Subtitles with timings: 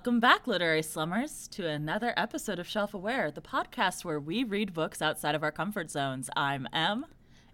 [0.00, 4.72] Welcome back, literary slummers, to another episode of Shelf Aware, the podcast where we read
[4.72, 6.30] books outside of our comfort zones.
[6.34, 7.04] I'm Em.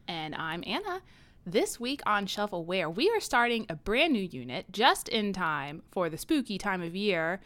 [0.06, 1.02] And I'm Anna.
[1.44, 5.82] This week on Shelf Aware, we are starting a brand new unit just in time
[5.90, 7.40] for the spooky time of year.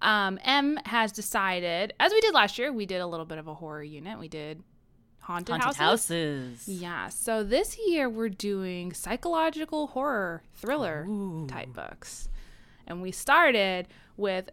[0.00, 3.48] Um, M has decided, as we did last year, we did a little bit of
[3.48, 4.20] a horror unit.
[4.20, 4.62] We did
[5.18, 6.10] haunted, Haunted houses.
[6.60, 6.68] houses.
[6.68, 7.08] Yeah.
[7.08, 11.48] So this year we're doing psychological horror thriller Ooh.
[11.48, 12.28] type books.
[12.86, 14.50] And we started with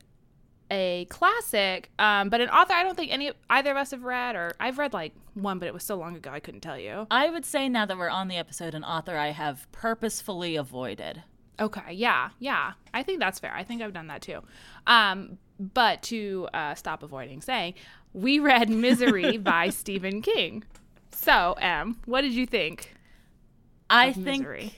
[0.72, 4.36] a classic, um, but an author I don't think any either of us have read,
[4.36, 7.08] or I've read like one, but it was so long ago I couldn't tell you.
[7.12, 11.24] I would say now that we're on the episode, an author I have purposefully avoided.
[11.60, 12.74] Okay, yeah, yeah.
[12.94, 13.54] I think that's fair.
[13.54, 14.40] I think I've done that too.
[14.88, 17.76] Um, but to uh, stop avoiding saying,
[18.14, 20.64] we read Misery by Stephen King.
[21.12, 22.96] So, Em, what did you think?
[23.90, 24.74] I think Misery?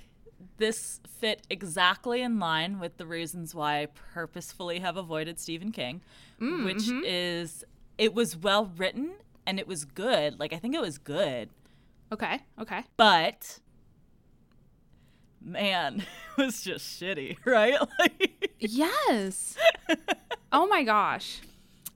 [0.58, 6.02] This fit exactly in line with the reasons why I purposefully have avoided Stephen King,
[6.42, 7.02] Mm, which mm-hmm.
[7.06, 7.64] is
[7.98, 9.14] it was well written
[9.46, 10.40] and it was good.
[10.40, 11.50] Like I think it was good,
[12.12, 12.84] Okay, okay.
[12.98, 13.60] but
[15.42, 16.04] man,
[16.38, 17.78] it was just shitty, right?
[18.00, 19.58] Like, Yes.
[20.52, 21.42] oh my gosh.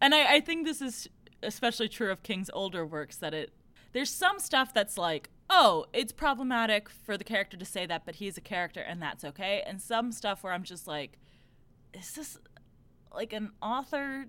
[0.02, 1.08] and I, I think this is
[1.44, 3.52] especially true of King's older works that it
[3.94, 8.16] there's some stuff that's like, oh, it's problematic for the character to say that, but
[8.16, 9.64] he's a character and that's okay.
[9.66, 11.18] And some stuff where I'm just like,
[11.94, 12.38] is this
[13.14, 14.26] like an author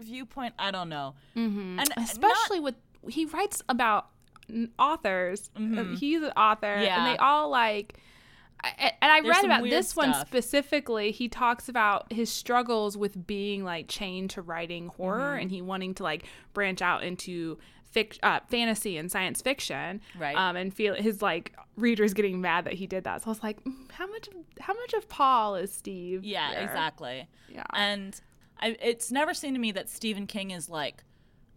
[0.00, 0.54] viewpoint?
[0.58, 1.14] I don't know.
[1.36, 1.78] Mm-hmm.
[1.80, 2.74] And especially with
[3.08, 4.08] he writes about
[4.78, 5.50] authors.
[5.56, 5.98] Uh, Mhm.
[5.98, 6.98] He's an author, Yeah.
[6.98, 8.00] and they all like.
[8.78, 11.12] And I There's read about this one specifically.
[11.12, 15.40] He talks about his struggles with being like chained to writing horror, Mm-hmm.
[15.42, 16.24] and he wanting to like
[16.54, 17.58] branch out into
[17.94, 20.36] fic- uh, fantasy and science fiction, Right.
[20.36, 23.22] Um, and feel his like readers getting mad that he did that.
[23.22, 24.28] So I was like, mm, how much?
[24.60, 26.24] How much of Paul is Steve?
[26.24, 26.60] Yeah, here?
[26.60, 27.28] exactly.
[27.52, 27.64] Yeah.
[27.72, 28.18] And
[28.60, 31.04] I, it's never seemed to me that Stephen King is like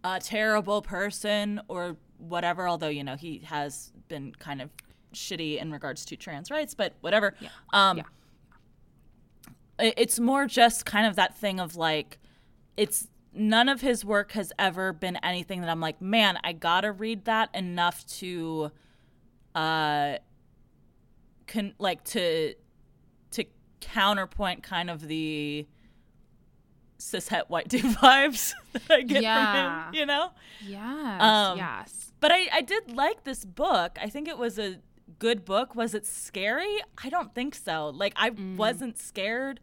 [0.04, 4.70] a terrible person or whatever, although, you know, he has been kind of
[5.14, 7.34] shitty in regards to trans rights, but whatever.
[7.40, 7.48] Yeah.
[7.72, 8.04] Um, Yeah.
[9.78, 12.18] It's more just kind of that thing of like,
[12.76, 16.90] it's none of his work has ever been anything that I'm like, man, I gotta
[16.92, 18.70] read that enough to,
[19.54, 20.16] uh,
[21.46, 22.54] can like to
[23.32, 23.44] to
[23.80, 25.66] counterpoint kind of the
[26.98, 29.84] cishet white dude vibes that I get Yeah.
[29.84, 30.30] from him, you know?
[30.66, 31.22] Yes.
[31.22, 32.12] Um, yes.
[32.20, 33.96] But I, I did like this book.
[34.00, 34.76] I think it was a
[35.18, 35.74] good book.
[35.74, 36.78] Was it scary?
[37.02, 37.88] I don't think so.
[37.94, 39.60] Like I wasn't scared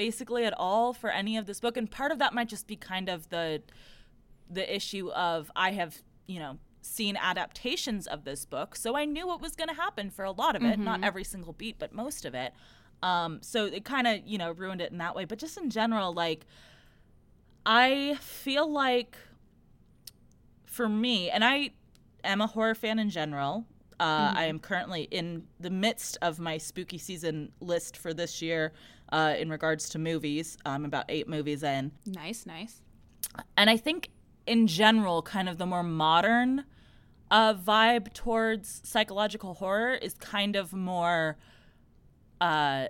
[0.00, 1.76] basically at all for any of this book.
[1.76, 3.60] And part of that might just be kind of the
[4.48, 9.26] the issue of I have, you know, seen adaptations of this book, so I knew
[9.26, 11.92] what was going to happen for a lot of it, not every single beat, but
[11.92, 12.54] most of it.
[13.02, 15.26] Um, so it kind of, you know, ruined it in that way.
[15.26, 16.46] But just in general, like,
[17.66, 19.18] I feel like
[20.64, 21.72] for me, and I
[22.24, 23.66] am a horror fan in general.
[24.00, 28.72] Uh, I am currently in the midst of my spooky season list for this year
[29.12, 30.56] uh, in regards to movies.
[30.64, 31.92] I'm about eight movies in.
[32.06, 32.82] Nice, nice.
[33.56, 34.10] And I think
[34.46, 36.64] in general, kind of the more modern
[37.30, 41.36] uh, vibe towards psychological horror is kind of more
[42.40, 42.88] uh,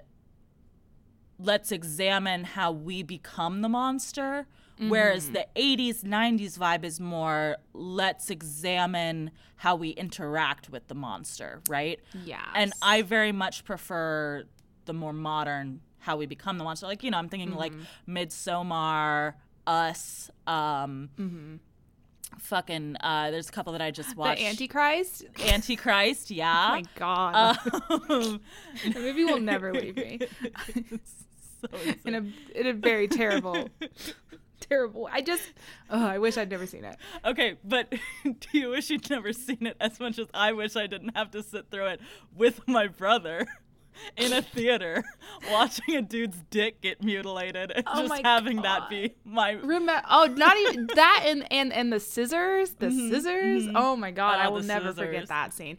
[1.38, 4.46] let's examine how we become the monster.
[4.88, 11.60] Whereas the 80s, 90s vibe is more let's examine how we interact with the monster,
[11.68, 12.00] right?
[12.24, 12.46] Yeah.
[12.54, 14.44] And I very much prefer
[14.86, 16.86] the more modern how we become the monster.
[16.86, 17.72] Like, you know, I'm thinking like
[18.08, 19.34] Midsommar,
[19.66, 21.60] Us, um,
[22.38, 24.42] fucking, uh, there's a couple that I just the watched.
[24.42, 25.24] Antichrist.
[25.46, 26.68] Antichrist, Oh yeah.
[26.70, 27.58] my god.
[27.90, 28.40] Um,
[28.92, 30.20] the movie will never leave me.
[31.60, 31.68] so
[32.04, 33.68] In a in a very terrible,
[34.60, 35.08] terrible.
[35.12, 35.42] I just.
[35.90, 36.96] Oh, I wish I'd never seen it.
[37.24, 37.90] Okay, but
[38.24, 41.30] do you wish you'd never seen it as much as I wish I didn't have
[41.32, 42.00] to sit through it
[42.34, 43.46] with my brother
[44.16, 45.04] in a theater
[45.50, 50.02] watching a dude's dick get mutilated and Oh just having that be my Remember?
[50.08, 52.70] Oh, not even that and and and the scissors.
[52.78, 53.68] The scissors.
[53.74, 54.36] Oh my god!
[54.38, 55.06] Ah, I will never scissors.
[55.06, 55.78] forget that scene.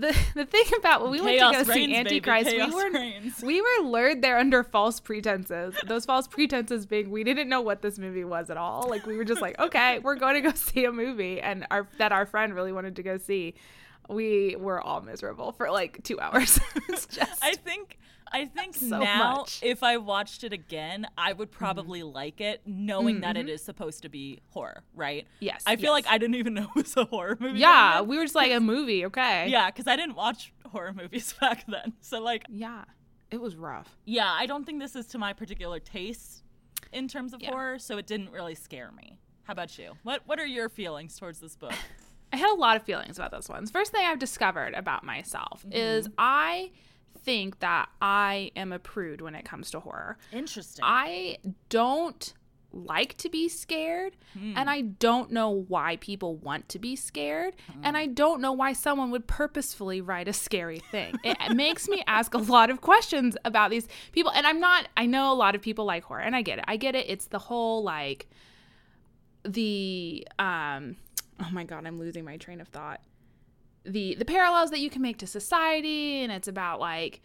[0.00, 1.96] The, the thing about when we Chaos went to go reigns, see.
[1.96, 3.42] Antichrist, we were reigns.
[3.42, 5.74] we were lured there under false pretenses.
[5.86, 8.88] Those false pretenses being we didn't know what this movie was at all.
[8.88, 11.86] Like we were just like, okay, we're going to go see a movie, and our
[11.98, 13.54] that our friend really wanted to go see.
[14.10, 16.58] We were all miserable for like two hours.
[16.90, 17.98] just I think
[18.32, 19.60] I think So now much.
[19.62, 23.50] if I watched it again, I would probably like it knowing that it Mhm.
[23.50, 25.26] is supposed to be horror, right?
[25.40, 25.62] yes.
[25.66, 26.04] I feel yes.
[26.04, 27.58] like I didn't even know it was a horror movie.
[27.58, 29.04] yeah, we were just like a movie.
[29.06, 29.48] Okay.
[29.48, 31.94] Yeah, because I didn't watch horror movies back then.
[32.00, 32.84] So like Yeah.
[33.30, 33.96] It was rough.
[34.04, 36.42] Yeah, I don't think this is to my particular taste.
[36.92, 37.50] in terms of Yeah.
[37.50, 39.16] horror, so it didn't really scare me.
[39.44, 39.92] How about you?
[40.02, 41.72] What What are your feelings towards this book?
[42.32, 43.66] I had a lot of feelings about this one.
[43.66, 45.72] First thing I've discovered about myself mm-hmm.
[45.72, 46.70] is I
[47.24, 50.16] think that I am a prude when it comes to horror.
[50.32, 50.84] Interesting.
[50.86, 51.38] I
[51.68, 52.32] don't
[52.72, 54.52] like to be scared, hmm.
[54.56, 57.80] and I don't know why people want to be scared, hmm.
[57.82, 61.18] and I don't know why someone would purposefully write a scary thing.
[61.24, 65.06] it makes me ask a lot of questions about these people, and I'm not, I
[65.06, 66.64] know a lot of people like horror, and I get it.
[66.68, 67.06] I get it.
[67.08, 68.28] It's the whole like,
[69.44, 70.96] the, um,
[71.44, 73.00] oh my God, I'm losing my train of thought.
[73.84, 77.22] The, the parallels that you can make to society, and it's about like,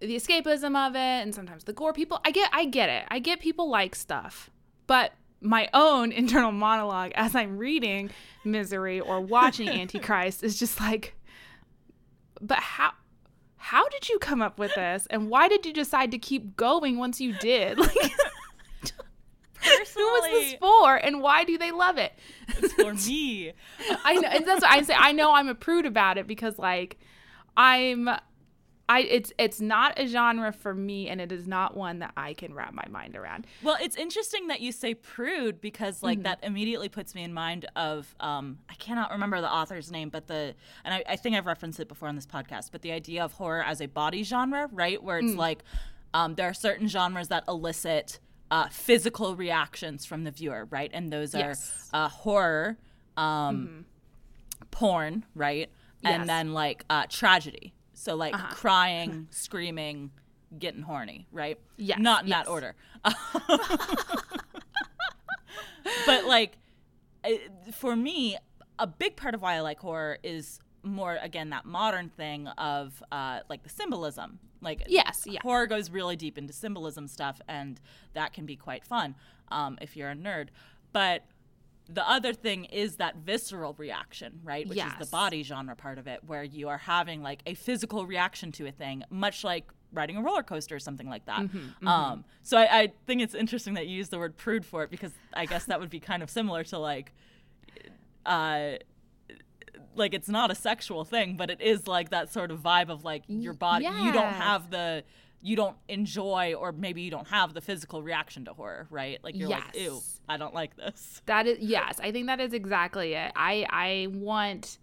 [0.00, 3.04] the escapism of it and sometimes the gore people i get i get it.
[3.10, 4.48] I get people like stuff
[4.86, 5.12] but
[5.42, 8.08] my own internal monologue as i'm reading
[8.42, 11.14] misery or watching antichrist is just like
[12.40, 12.92] but how
[13.62, 15.06] how did you come up with this?
[15.10, 17.78] And why did you decide to keep going once you did?
[17.78, 18.12] Like
[19.62, 22.12] who was this for and why do they love it
[22.58, 23.52] it's for me.
[24.04, 24.94] I know and that's what I say.
[24.96, 26.98] I know I'm a prude about it because like
[27.56, 28.08] I'm
[28.88, 32.34] I it's it's not a genre for me and it is not one that I
[32.34, 33.46] can wrap my mind around.
[33.62, 36.22] Well, it's interesting that you say prude because like Mm-hmm.
[36.24, 40.26] that immediately puts me in mind of um, I cannot remember the author's name, but
[40.26, 40.54] the
[40.84, 43.32] and I, I think I've referenced it before on this podcast, but the idea of
[43.34, 45.00] horror as a body genre, right?
[45.00, 45.28] Where Mm.
[45.28, 45.62] it's like
[46.12, 48.18] um, there are certain genres that elicit
[48.50, 50.90] uh, physical reactions from the viewer, right?
[50.92, 51.88] And those are Yes.
[51.92, 52.76] uh, horror,
[53.16, 53.84] um,
[54.70, 55.70] porn, right?
[56.00, 56.12] Yes.
[56.20, 57.74] And then like uh, tragedy.
[57.94, 60.10] So like crying, screaming,
[60.58, 61.58] getting horny, right?
[61.76, 62.44] Yes, Not in yes.
[62.44, 62.74] that order.
[66.06, 66.56] but like
[67.72, 68.36] for me
[68.78, 73.02] a big part of why i like horror is more again that modern thing of
[73.12, 75.40] uh, like the symbolism like Yes, yeah.
[75.42, 77.80] horror goes really deep into symbolism stuff and
[78.14, 79.14] that can be quite fun
[79.50, 80.48] um, if you're a nerd
[80.92, 81.24] but
[81.92, 84.98] the other thing is that visceral reaction right which is Yes.
[84.98, 88.66] the body genre part of it where you are having like a physical reaction to
[88.66, 92.56] a thing much like riding a roller coaster or something like that Mm-hmm, um, so
[92.56, 95.46] I, I think it's interesting that you use the word prude for it because i
[95.46, 97.12] guess that would be kind of similar to like
[98.26, 98.72] uh
[99.94, 103.04] like it's not a sexual thing but it is like that sort of vibe of
[103.04, 105.02] like your body you don't have the
[105.42, 109.34] you don't enjoy or maybe you don't have the physical reaction to horror right like
[109.34, 113.14] you're like ew i don't like this That is yes, I think that is exactly
[113.14, 113.32] it.
[113.34, 114.78] I I want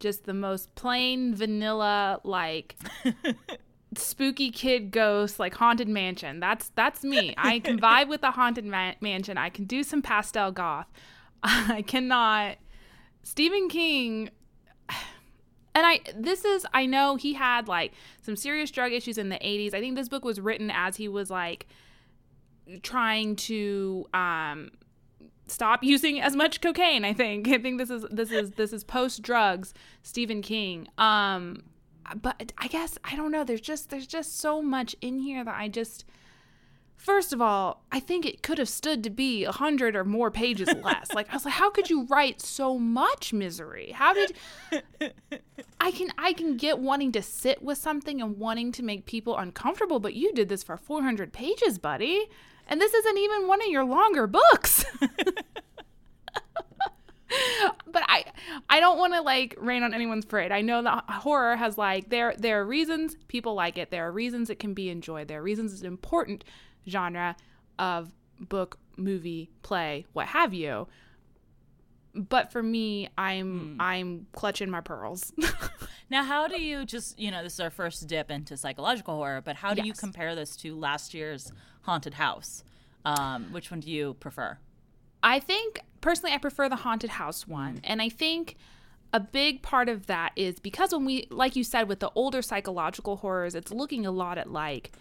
[0.00, 2.76] just the most plain vanilla like
[3.96, 6.40] spooky kid ghost like haunted mansion.
[6.40, 7.34] That's that's me.
[7.36, 9.38] I can vibe with the haunted ma- mansion.
[9.38, 10.86] I can do some pastel goth.
[11.42, 12.56] I cannot
[13.22, 14.30] Stephen King
[14.88, 19.36] and I this is I know he had like some serious drug issues in the
[19.36, 19.74] 80s.
[19.74, 21.66] I think this book was written as he was like
[22.82, 24.70] trying to um
[25.46, 27.48] stop using as much cocaine i think.
[27.48, 30.88] I think this is this is this is post drugs stephen king.
[30.98, 31.64] Um
[32.16, 33.44] but i guess i don't know.
[33.44, 36.04] There's just there's just so much in here that i just
[37.02, 40.30] first of all i think it could have stood to be a hundred or more
[40.30, 44.32] pages less like i was like how could you write so much misery how did
[45.80, 49.36] i can i can get wanting to sit with something and wanting to make people
[49.36, 52.26] uncomfortable but you did this for 400 pages buddy
[52.68, 54.84] and this isn't even one of your longer books
[57.86, 58.24] but I
[58.68, 60.52] I don't want to like rain on anyone's parade.
[60.52, 63.90] I know that horror has like there there are reasons people like it.
[63.90, 65.28] There are reasons it can be enjoyed.
[65.28, 66.44] There are reasons it's important
[66.88, 67.36] genre
[67.78, 70.88] of book, movie, play, what have you.
[72.14, 75.32] But for me, I'm I'm clutching my pearls.
[76.10, 79.40] now how do you just you know this is our first dip into psychological horror
[79.42, 81.50] but how do you compare this to last year's
[81.82, 82.64] haunted house
[83.06, 84.58] um, which one do you prefer
[85.22, 87.80] I think personally, I prefer the haunted house one.
[87.84, 88.56] And I think
[89.12, 92.42] a big part of that is because when we, like you said, with the older
[92.42, 94.92] psychological horrors, it's looking a lot at like,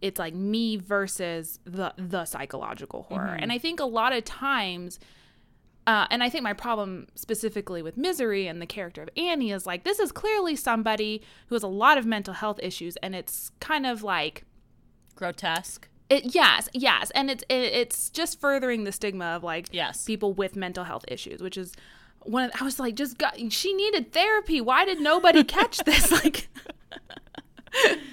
[0.00, 3.36] it's like me versus the the psychological horror.
[3.38, 4.98] And I think a lot of times,
[5.86, 9.66] uh, and I think my problem specifically with Misery and the character of Annie is
[9.66, 13.50] like, this is clearly somebody who has a lot of mental health issues, and it's
[13.60, 14.44] kind of like,
[15.16, 20.04] grotesque it, yes, yes, and it's it, it's just furthering the stigma of like Yes.
[20.04, 21.74] people with mental health issues, which is
[22.22, 22.44] one.
[22.44, 24.60] Of, I was like, just got she needed therapy.
[24.62, 26.10] Why did nobody catch this?
[26.24, 26.48] Like,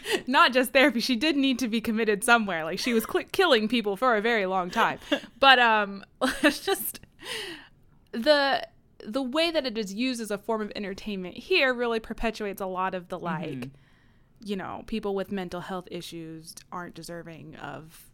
[0.27, 1.00] not just therapy.
[1.00, 2.63] She did need to be committed somewhere.
[2.63, 5.00] Like she was cl- killing people for a very long time.
[5.39, 6.03] But um,
[6.43, 7.00] it's just
[8.12, 8.67] the
[9.05, 12.65] the way that it is used as a form of entertainment here really perpetuates a
[12.65, 13.69] lot of the like
[14.43, 18.09] you know people with mental health issues aren't deserving of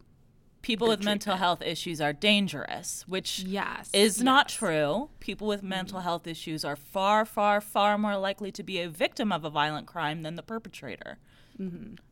[0.62, 5.10] people with mental health issues are dangerous, which Yes, is not true.
[5.20, 9.32] People with mental health issues are far, far, far more likely to be a victim
[9.32, 11.18] of a violent crime than the perpetrator.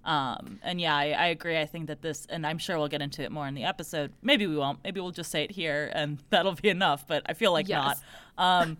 [0.05, 1.59] Um, and yeah, I, I agree.
[1.59, 4.13] I think that this, and I'm sure we'll get into it more in the episode.
[4.23, 4.79] Maybe we won't.
[4.85, 7.07] Maybe we'll just say it here, and that'll be enough.
[7.07, 8.01] But I feel like Yes.
[8.39, 8.63] not.
[8.63, 8.77] Um,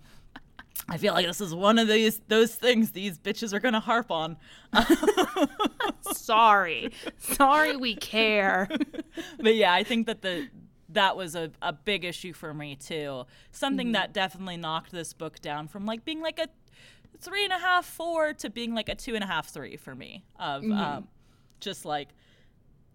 [0.89, 4.11] I feel like this is one of these those things these bitches are gonna harp
[4.11, 4.37] on.
[6.13, 8.69] Sorry, sorry, we care.
[9.41, 10.49] but yeah, I think that the
[10.91, 13.25] that was a, a big issue for me too.
[13.53, 13.93] Something Mm-hmm.
[13.93, 16.49] that definitely knocked this book down from like being like a
[17.21, 19.95] three and a half, four to being like a two and a half, three for
[19.95, 20.25] me.
[20.39, 20.73] Of Mm-hmm.
[20.73, 21.09] um,
[21.61, 22.09] just like,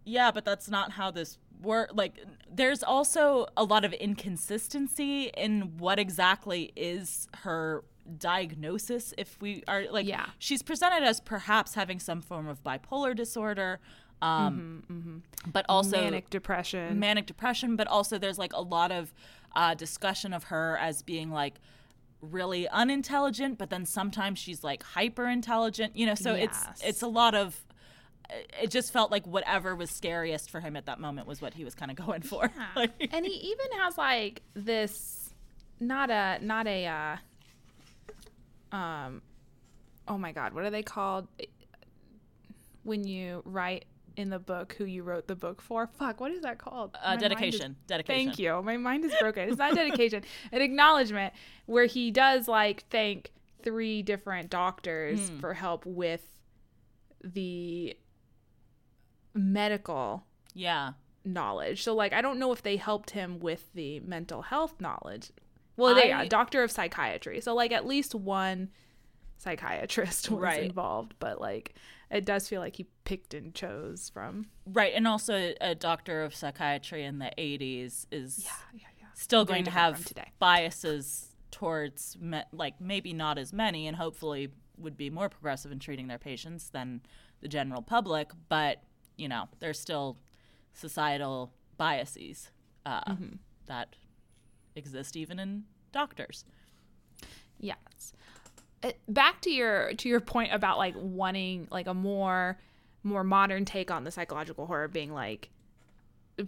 [0.06, 1.92] yeah, but that's not how this work.
[1.94, 2.20] Like,
[2.52, 7.84] there's also a lot of inconsistency in what exactly is her
[8.18, 9.14] diagnosis.
[9.18, 10.28] If we are like, Yeah.
[10.40, 13.80] she's presented as perhaps having some form of bipolar disorder.
[14.22, 17.00] Um, but also Mm-hmm, Manic depression.
[17.00, 19.14] manic depression, but also there's like a lot of
[19.56, 21.56] uh, discussion of her as being like
[22.26, 26.16] really unintelligent, but then sometimes she's like hyper intelligent, you know.
[26.16, 26.66] So Yes.
[26.72, 27.60] it's it's a lot of.
[28.62, 31.64] It just felt like whatever was scariest for him at that moment was what he
[31.64, 32.52] was kind of going for.
[32.76, 35.30] Like- and he even has like this
[35.80, 39.22] not a not a uh um
[40.08, 41.28] oh my god what are they called
[42.84, 43.86] when you write
[44.18, 47.10] in the book who you wrote the book for fuck what is that called uh,
[47.10, 48.26] mind is- dedication, dedication.
[48.28, 51.34] thank you my mind is broken it's not dedication an acknowledgement
[51.66, 53.32] where he does like thank
[53.64, 55.40] three different doctors Hmm.
[55.40, 56.22] for help with
[57.24, 57.98] the
[59.34, 60.94] medical Yeah,
[61.24, 61.84] knowledge.
[61.84, 65.32] So like I don't know if they helped him with the mental health knowledge.
[65.78, 67.42] Well, they are doctor of psychiatry.
[67.42, 68.70] So like at least one
[69.38, 70.64] psychiatrist was Right.
[70.64, 71.76] involved, but like
[72.12, 74.48] it does feel like he picked and chose from.
[74.66, 74.94] right.
[74.96, 79.08] And also, a doctor of psychiatry in the '80s is Yeah, yeah, yeah.
[79.14, 80.08] still going to have
[80.40, 85.80] biases towards me- like maybe not as many and hopefully would be more progressive in
[85.80, 87.02] treating their patients than
[87.42, 88.84] the general public but
[89.16, 90.18] you know there's still
[90.74, 92.52] societal biases
[92.86, 93.36] uh, Mm-hmm.
[93.68, 93.96] that
[94.76, 95.64] exist even in
[95.94, 96.44] doctors
[97.58, 98.12] Yes.
[98.84, 102.58] Uh, back to your to your point about like wanting like a more
[103.04, 105.50] more modern take on the psychological horror being like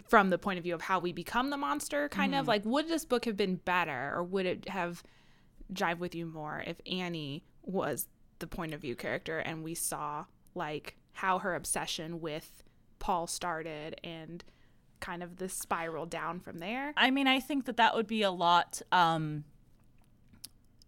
[0.08, 2.88] from the point of view of how we become the monster kind of like would
[2.90, 5.02] this book have been better or would it have
[5.74, 8.08] jive with you more if Annie was
[8.40, 12.64] the point of view character and we saw like how her obsession with
[13.00, 14.44] Paul started and
[15.00, 16.92] kind of the spiral down from there.
[16.98, 19.44] i mean i think that that would be a lot um,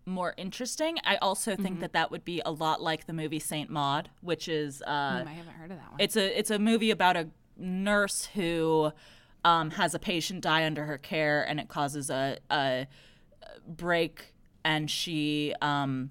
[0.10, 1.80] more interesting i also think Mm-hmm.
[1.82, 4.90] that that would be a lot like the movie saint maud which is uh,
[5.24, 6.00] Mm, I haven't heard of that one.
[6.00, 8.92] It's a it's a movie about a nurse who
[9.46, 12.88] um, has a patient die under her care, and it causes a, a
[13.68, 14.34] break,
[14.66, 16.10] and she um,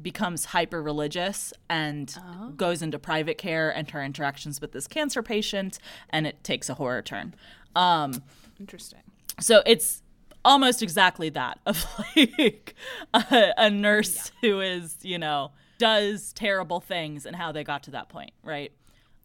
[0.00, 2.16] becomes hyper religious and
[2.56, 5.78] goes into private care and her interactions with this cancer patient,
[6.10, 7.34] and it takes a horror turn.
[7.74, 8.22] Um,
[8.60, 9.00] Interesting.
[9.40, 10.02] so it's
[10.44, 11.84] almost exactly that of
[12.16, 12.74] like
[13.14, 17.90] a, a nurse who is you know does terrible things and how they got to
[17.90, 18.72] that point right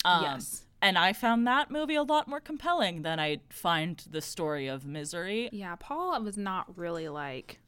[0.06, 0.64] um, Yes.
[0.82, 4.86] and i found that movie a lot more compelling than i find the story of
[4.86, 7.60] misery Yeah, Paul was not really like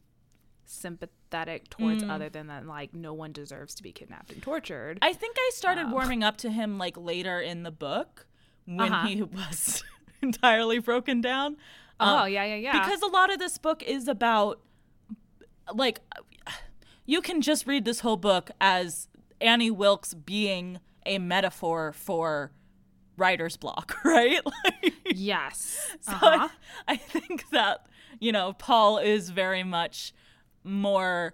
[0.65, 2.09] sympathetic towards Mm.
[2.11, 4.97] other than that like no one deserves to be kidnapped and tortured.
[5.01, 8.25] i think i started warming up to him like later in the book
[8.65, 9.07] when Uh-huh.
[9.07, 9.83] he was
[10.21, 11.57] entirely broken down
[12.01, 12.71] oh, yeah, yeah, yeah.
[12.83, 14.59] because a lot of this book is about
[15.73, 15.99] like
[17.05, 19.07] you can just read this whole book as
[19.39, 22.51] Annie Wilkes being a metaphor for
[23.17, 24.39] writer's block, right?
[24.45, 25.95] Like, yes.
[26.01, 26.49] so Uh-huh.
[26.87, 27.85] I, I think that
[28.19, 30.13] you know Paul is very much
[30.63, 31.33] more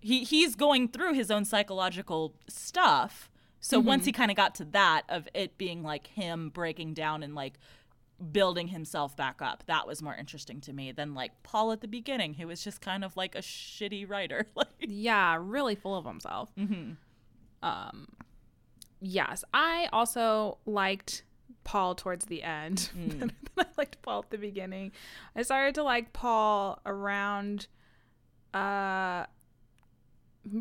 [0.00, 3.30] he he's going through his own psychological stuff.
[3.60, 3.88] So Mm-hmm.
[3.88, 7.34] once he kind of got to that of it being like him breaking down and
[7.34, 7.54] like
[8.32, 11.88] building himself back up, that was more interesting to me than like Paul at the
[11.88, 14.46] beginning, who was just kind of like a shitty writer.
[14.54, 16.50] like Yeah, really full of himself.
[16.56, 16.92] Mm-hmm.
[17.62, 18.08] Um,
[19.00, 21.22] yes, I also liked
[21.64, 22.90] Paul towards the end.
[22.98, 23.30] Mm.
[23.56, 24.92] I liked Paul at the beginning.
[25.36, 27.68] I started to like Paul around,
[28.52, 29.24] uh,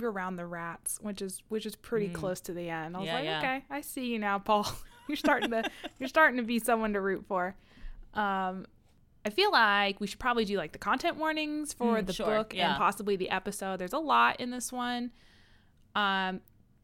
[0.02, 2.96] around the rats, which is which is pretty close to the end.
[2.96, 3.12] I was Mm.
[3.12, 3.38] Yeah, like, yeah.
[3.40, 4.68] okay, I see you now, Paul.
[5.08, 5.64] you're starting to
[6.00, 7.56] you're starting to be someone to root for.
[8.14, 8.66] Um,
[9.26, 12.26] I feel like we should probably do like the content warnings for Mm, the sure,
[12.26, 12.70] book yeah.
[12.72, 13.80] and possibly the episode.
[13.80, 15.12] There's a lot in this one.
[15.96, 16.42] Um,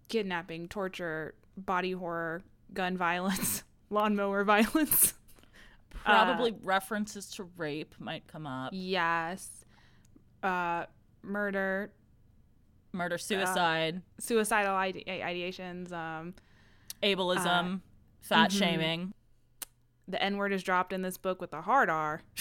[0.07, 2.41] kidnapping, torture, body horror,
[2.73, 5.13] gun violence, lawnmower violence.
[6.05, 8.69] Probably references to rape might come up.
[8.73, 9.65] Yes.
[10.41, 10.85] Uh,
[11.21, 11.91] murder,
[12.93, 15.91] Murder, suicide, suicidal ide- ideations.
[15.91, 16.33] Um,
[17.03, 17.81] ableism,
[18.21, 18.59] fat mhm.
[18.59, 19.13] shaming.
[20.07, 22.21] the N word is dropped in this book with a hard R.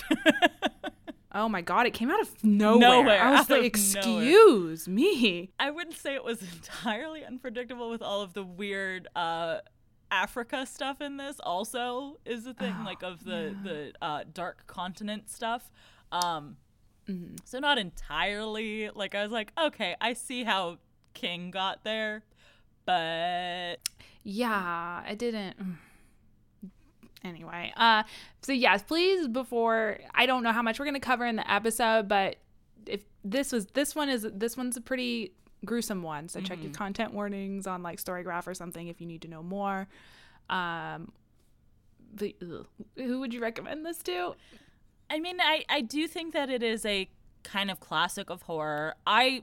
[1.30, 2.80] Oh my god, it came out of nowhere.
[2.80, 5.50] Nowhere, I was like, excuse me.
[5.60, 9.58] I wouldn't say it was entirely unpredictable with all of the weird uh,
[10.10, 11.38] Africa stuff in this.
[11.40, 15.70] Also, is the thing Oh, like of the the uh, dark continent stuff.
[16.10, 16.56] Um,
[17.08, 17.36] Mm-hmm.
[17.44, 18.90] So not entirely.
[18.94, 20.78] Like I was like, okay, I see how
[21.14, 22.22] King got there,
[22.84, 23.76] but
[24.22, 25.56] Yeah, I didn't.
[27.24, 28.04] Anyway, uh,
[28.42, 32.08] so yes, please before I don't know how much we're gonna cover in the episode,
[32.08, 32.36] but
[32.86, 35.32] if this was this one is this one's a pretty
[35.64, 39.22] gruesome one, so check your content warnings on like Storygraph or something if you need
[39.22, 39.88] to know more.
[40.48, 41.12] Um,
[42.14, 44.34] but ugh, who would you recommend this to?
[45.10, 47.08] I mean, I, I do think that it is a
[47.42, 48.94] kind of classic of horror.
[49.06, 49.42] I,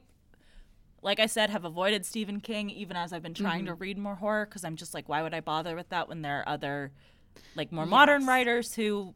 [1.05, 4.15] like I said, have avoided Stephen King even as I've been trying to read more
[4.15, 6.91] horror because I'm just like, why would I bother with that when there are other,
[7.55, 9.13] like, more modern writers who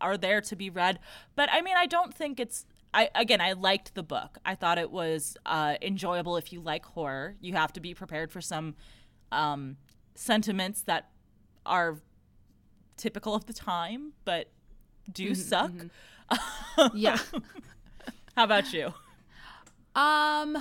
[0.00, 1.00] are there to be read?
[1.34, 2.64] But I mean, I don't think it's.
[2.94, 4.38] I, again, I liked the book.
[4.46, 7.34] I thought it was uh, enjoyable if you like horror.
[7.40, 8.76] You have to be prepared for some
[9.32, 9.76] um,
[10.14, 11.10] sentiments that
[11.66, 11.98] are
[12.96, 14.52] typical of the time, but
[15.12, 15.72] do suck.
[16.94, 17.18] Yeah.
[18.36, 18.94] How about you?
[19.96, 20.56] Um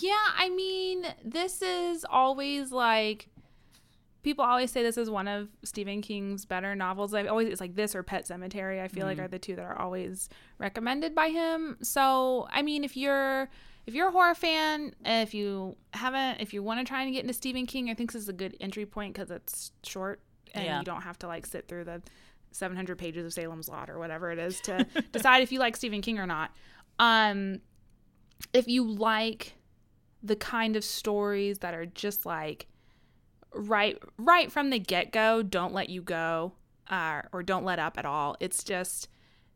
[0.00, 3.28] yeah, I mean, this is always like
[4.22, 7.12] people always say this is one of Stephen King's better novels.
[7.12, 9.64] I always it's like this or Pet Sematary, I feel like are the two that
[9.64, 10.28] are always
[10.58, 11.76] recommended by him.
[11.82, 13.50] So, I mean, if you're
[13.84, 17.22] if you're a horror fan, if you haven't if you want to try and get
[17.22, 20.20] into Stephen King, I think this is a good entry point cuz it's short
[20.54, 20.78] and Yeah.
[20.78, 22.00] you don't have to like sit through the
[22.52, 26.00] 700 pages of Salem's Lot or whatever it is to decide if you like Stephen
[26.00, 26.52] King or not.
[27.00, 27.60] Um
[28.52, 29.54] if you like
[30.22, 32.66] the kind of stories that are just like
[33.54, 36.52] right right from the get-go don't let you go
[36.88, 38.36] uh, or don't let up at all.
[38.40, 39.08] It's just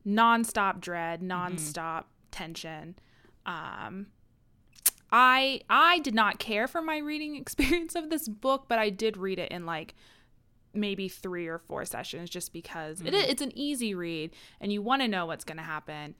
[0.07, 2.97] nonstop dread nonstop tension.
[3.45, 4.07] Um
[5.13, 9.17] i i did not care for my reading experience of this book but i did
[9.17, 9.95] read it in like
[10.75, 15.01] maybe three or four sessions just because it, it's an easy read and you want
[15.01, 16.15] to know what's going to happen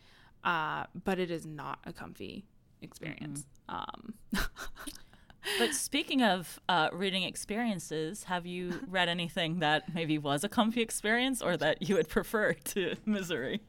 [0.45, 2.47] uh, but it is not a comfy
[2.83, 4.15] experience um,
[5.59, 10.83] But speaking of uh, reading experiences, have you read anything that maybe was a comfy
[10.83, 13.61] experience or that you would prefer to misery?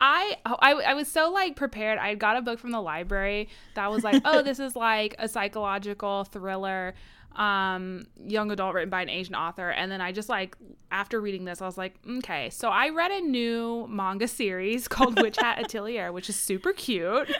[0.00, 1.98] I, I I was so like prepared.
[1.98, 5.28] I got a book from the library that was like, oh, this is like a
[5.28, 6.94] psychological thriller,
[7.34, 9.70] um, young adult written by an Asian author.
[9.70, 10.56] And then I just like
[10.90, 12.50] after reading this, I was like, okay.
[12.50, 17.34] So I read a new manga series called Witch Hat Atelier, which is super cute.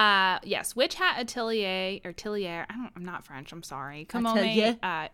[0.00, 2.64] Uh, yes, Witch Hat Atelier or Atelier.
[2.70, 2.90] I don't.
[2.96, 3.52] I'm not French.
[3.52, 4.06] I'm sorry.
[4.08, 4.78] Kamome.
[4.82, 5.08] Uh,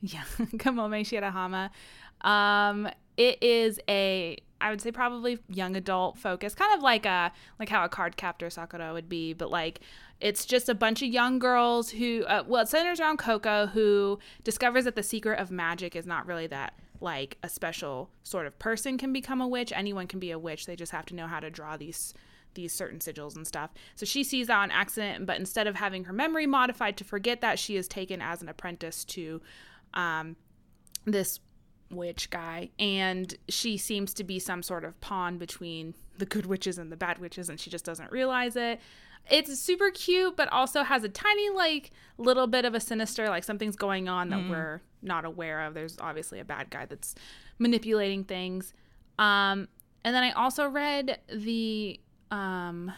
[0.00, 0.24] yeah,
[0.56, 1.70] Kamome Shirahama.
[2.28, 4.36] Um, it is a.
[4.60, 8.50] I would say probably young adult focus, kind of like a like how a Cardcaptor
[8.50, 9.78] Sakura would be, but like
[10.20, 12.24] it's just a bunch of young girls who.
[12.24, 16.26] Uh, well, it centers around Coco, who discovers that the secret of magic is not
[16.26, 19.72] really that like a special sort of person can become a witch.
[19.72, 20.66] Anyone can be a witch.
[20.66, 22.12] They just have to know how to draw these
[22.54, 23.70] these certain sigils and stuff.
[23.94, 27.40] So she sees that on accident, but instead of having her memory modified to forget
[27.40, 29.40] that, she is taken as an apprentice to
[29.94, 30.36] um,
[31.04, 31.40] this
[31.90, 32.70] witch guy.
[32.78, 36.96] And she seems to be some sort of pawn between the good witches and the
[36.96, 38.80] bad witches, and she just doesn't realize it.
[39.30, 43.44] It's super cute, but also has a tiny, like, little bit of a sinister, like,
[43.44, 45.74] something's going on that we're not aware of.
[45.74, 47.14] There's obviously a bad guy that's
[47.58, 48.74] manipulating things.
[49.20, 49.68] Um,
[50.04, 52.00] and then I also read the
[52.32, 52.92] um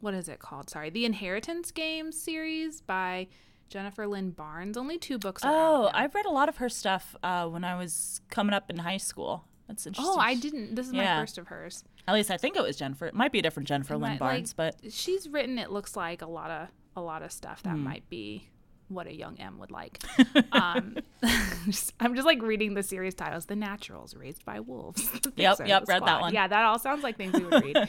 [0.00, 0.68] what is it called?
[0.70, 3.28] Sorry, the Inheritance Game series by
[3.68, 4.76] Jennifer Lynn Barnes.
[4.76, 5.42] Only two books.
[5.42, 5.90] Are Oh.
[5.92, 8.98] I've read a lot of her stuff uh, when I was coming up in high
[8.98, 9.44] school.
[9.66, 10.14] That's interesting.
[10.16, 10.74] oh, I didn't.
[10.76, 11.82] This is my first of hers.
[12.06, 13.06] At least I think it was Jennifer.
[13.06, 15.58] It might be a different Jennifer Lynn Barnes, like- but She's written.
[15.58, 18.48] It looks like a lot of a lot of stuff that might be
[18.88, 19.98] what a young M would like.
[20.52, 20.96] um,
[21.66, 25.84] just- I'm just like reading the series titles: "The Naturals," "Raised by Wolves." Yep, yep,
[25.88, 26.32] read that one.
[26.34, 27.88] Yeah, that all sounds like things we would read.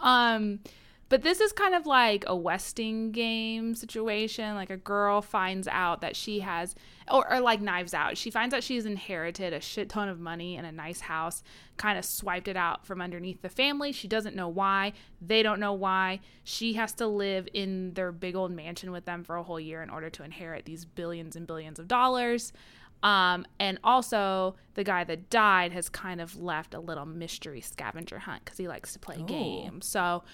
[0.00, 0.60] um,
[1.08, 4.54] but this is kind of like a Westing game situation.
[4.54, 6.74] Like a girl finds out that she has,
[7.10, 10.56] or, or like Knives Out, she finds out she's inherited a shit ton of money
[10.56, 11.42] and a nice house,
[11.76, 13.92] kind of swiped it out from underneath the family.
[13.92, 14.92] She doesn't know why.
[15.20, 16.20] They don't know why.
[16.42, 19.82] She has to live in their big old mansion with them for a whole year
[19.82, 22.52] in order to inherit these billions and billions of dollars.
[23.02, 28.18] Um, and also, the guy that died has kind of left a little mystery scavenger
[28.18, 29.26] hunt because he likes to play Ooh.
[29.26, 29.84] games.
[29.84, 30.24] So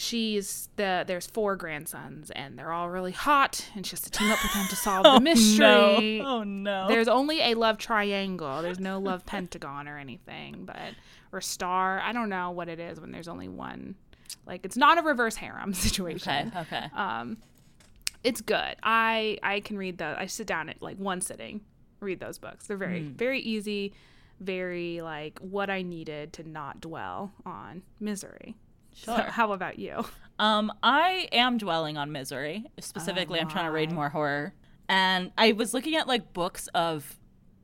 [0.00, 4.30] she's the there's four grandsons and they're all really hot and she has to team
[4.30, 6.22] up with them to solve the mystery.
[6.24, 6.86] Oh no.
[6.86, 8.62] There's only a love triangle.
[8.62, 10.94] There's no love pentagon or anything, but
[11.32, 11.98] or star.
[11.98, 13.96] I don't know what it is when there's only one.
[14.46, 16.52] Like it's not a reverse harem situation.
[16.56, 16.76] okay.
[16.76, 16.90] Okay.
[16.94, 17.38] Um,
[18.22, 18.76] it's good.
[18.84, 20.14] I I can read those.
[20.16, 21.60] I sit down at like one sitting,
[21.98, 22.68] read those books.
[22.68, 23.94] They're very very easy,
[24.38, 28.54] very like what I needed to not dwell on misery.
[29.04, 30.04] So how about you?
[30.38, 32.64] Um, I am dwelling on misery.
[32.80, 34.54] Specifically, I'm trying to read more horror.
[34.88, 37.16] And I was looking at like books of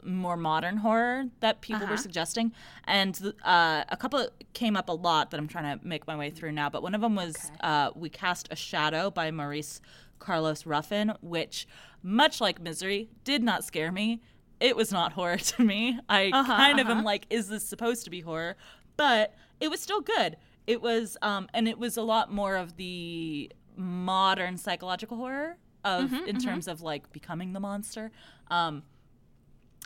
[0.02, 2.02] more modern horror that people were Uh-huh.
[2.02, 2.52] suggesting,
[2.86, 6.28] and uh, a couple came up a lot that I'm trying to make my way
[6.30, 6.68] through now.
[6.68, 7.54] But one of them was Okay.
[7.60, 9.80] uh, "We Cast a Shadow" by Maurice
[10.18, 11.66] Carlos Ruffin, which,
[12.02, 14.20] much like Misery, did not scare me.
[14.60, 15.98] It was not horror to me.
[16.08, 17.04] I Uh-huh, kind of am uh-huh.
[17.06, 18.56] like, is this supposed to be horror?
[18.98, 20.36] But it was still good.
[20.66, 26.10] It was, um, and it was a lot more of the modern psychological horror of
[26.10, 28.10] Mm-hmm, in terms of like becoming the monster.
[28.50, 28.82] Um,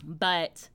[0.04, 0.68] but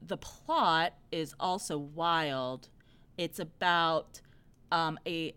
[0.00, 2.70] the plot is also wild.
[3.18, 4.22] It's about
[4.72, 5.34] um, a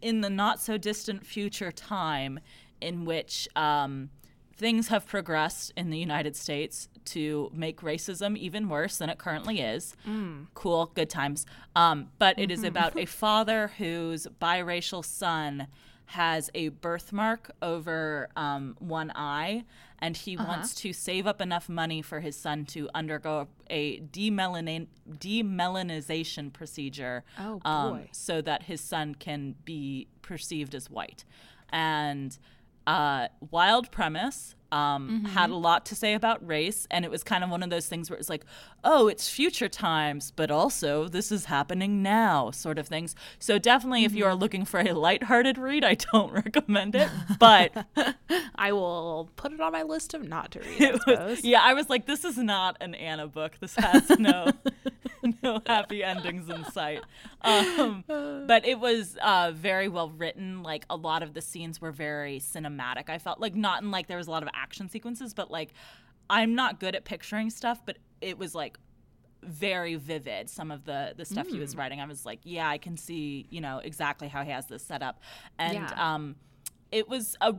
[0.00, 2.38] in the not so distant future time
[2.80, 4.10] in which um,
[4.56, 9.60] things have progressed in the United States to make racism even worse than it currently
[9.60, 9.94] is.
[10.54, 11.44] Cool, good times.
[11.74, 15.66] Um, but it is about a father whose biracial son
[16.10, 19.64] has a birthmark over um, one eye,
[19.98, 24.86] and he wants to save up enough money for his son to undergo a demelana-
[25.10, 31.24] demelanization procedure Oh, um, so that his son can be perceived as white.
[31.70, 32.38] And
[32.86, 34.54] uh, wild premise.
[34.72, 37.70] Um, Had a lot to say about race, and it was kind of one of
[37.70, 38.44] those things where it's like,
[38.82, 43.14] oh, it's future times, but also this is happening now, sort of things.
[43.38, 47.08] So definitely, if you are looking for a lighthearted read, I don't recommend it.
[47.38, 47.86] But
[48.56, 50.98] I will put it on my list of not to read.
[51.06, 53.52] I was, yeah, I was like, this is not an Anna book.
[53.60, 54.50] This has no
[55.42, 57.02] no happy endings in sight.
[57.42, 60.62] Um, but it was uh, very well written.
[60.62, 63.08] Like a lot of the scenes were very cinematic.
[63.08, 65.72] I felt like not in like there was a lot of action sequences, but like
[66.28, 68.78] I'm not good at picturing stuff, but it was like
[69.42, 71.78] very vivid some of the the stuff he was Mm.
[71.78, 74.82] writing i was like yeah i can see you know exactly how he has this
[74.82, 75.20] set up
[75.56, 76.14] and Yeah.
[76.14, 76.34] um
[76.90, 77.54] it was a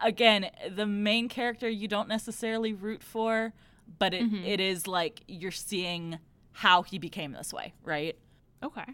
[0.00, 3.52] again the main character you don't necessarily root for
[3.98, 4.44] but it, Mm-hmm.
[4.44, 6.20] it is like you're seeing
[6.52, 8.16] how he became this way right
[8.62, 8.84] Okay.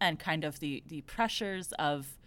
[0.00, 2.18] and kind of the the pressures of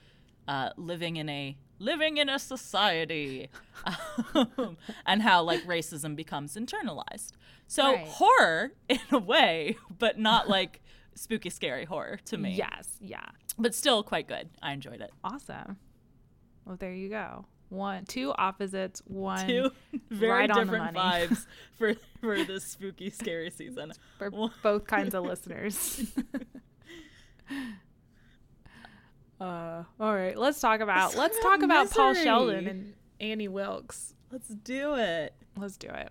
[0.48, 3.50] uh, living in a living in a society
[4.36, 7.32] um, and how like racism becomes internalized
[7.68, 8.08] so Right.
[8.08, 10.82] horror in a way but not like
[11.16, 12.98] spooky scary horror to me Yes.
[13.02, 13.26] Yeah.
[13.58, 15.78] but still quite good i enjoyed it Awesome.
[16.66, 17.46] Well, there you go.
[17.70, 19.02] One, two opposites.
[19.06, 19.72] One two
[20.10, 21.46] very right on the different vibes
[21.78, 26.06] for for this spooky scary season for both kinds of listeners.
[29.40, 32.14] uh, all right, let's talk about let's talk talk about Paul.
[32.14, 34.14] Sheldon and Annie Wilkes.
[34.32, 36.10] let's do it Let's do it.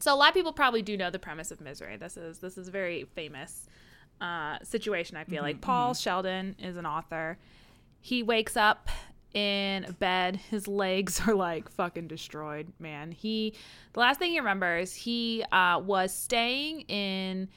[0.00, 1.96] So a lot of people probably do know the premise of Misery.
[1.96, 3.66] This is this is a very famous
[4.20, 5.16] uh, situation.
[5.16, 7.36] I feel like Paul Sheldon is an author.
[8.00, 8.88] He wakes up
[9.38, 10.36] in bed.
[10.36, 13.12] His legs are like fucking destroyed, man.
[13.12, 13.54] He
[13.92, 17.48] the last thing he remembers, he uh, was staying in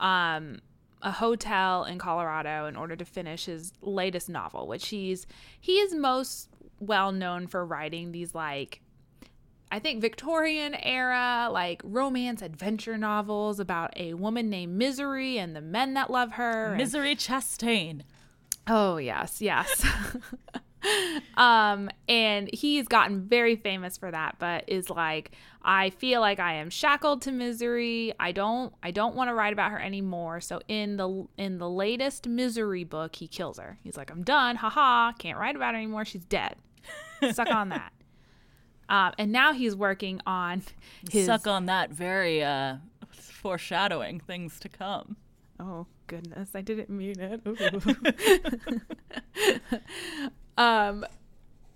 [0.00, 0.60] um,
[1.02, 5.26] a hotel in Colorado in order to finish his latest novel, which he's
[5.60, 6.48] he is most
[6.80, 8.80] well known for writing these like
[9.70, 15.60] I think Victorian era, like romance adventure novels about a woman named Misery and the
[15.60, 16.66] men that love her.
[16.68, 18.02] and- misery chastain
[18.68, 19.84] oh yes, yes.
[21.36, 26.54] um, and he's gotten very famous for that, but is like, I feel like I
[26.54, 28.12] am shackled to misery.
[28.20, 30.40] I don't, I don't want to write about her anymore.
[30.40, 33.78] So in the in the latest Misery book, he kills her.
[33.82, 34.56] He's like, I'm done.
[34.56, 36.04] Haha, can't write about her anymore.
[36.04, 36.56] She's dead.
[37.32, 37.92] Suck on that.
[38.88, 40.62] Um, and now he's working on
[41.10, 41.26] his.
[41.26, 42.76] suck on that very uh
[43.10, 45.16] foreshadowing things to come
[45.58, 47.40] Oh goodness, I didn't mean it.
[50.56, 51.04] Um,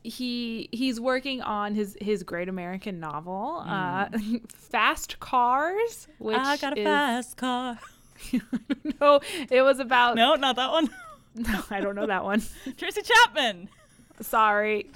[0.03, 4.09] he he's working on his his great American novel, uh,
[4.49, 7.79] Fast Cars, which i got a is, fast car
[9.01, 10.89] no, it was about no not that one
[11.35, 12.43] no, I don't know that one.
[12.77, 13.69] tracy chapman
[14.21, 14.91] Sorry,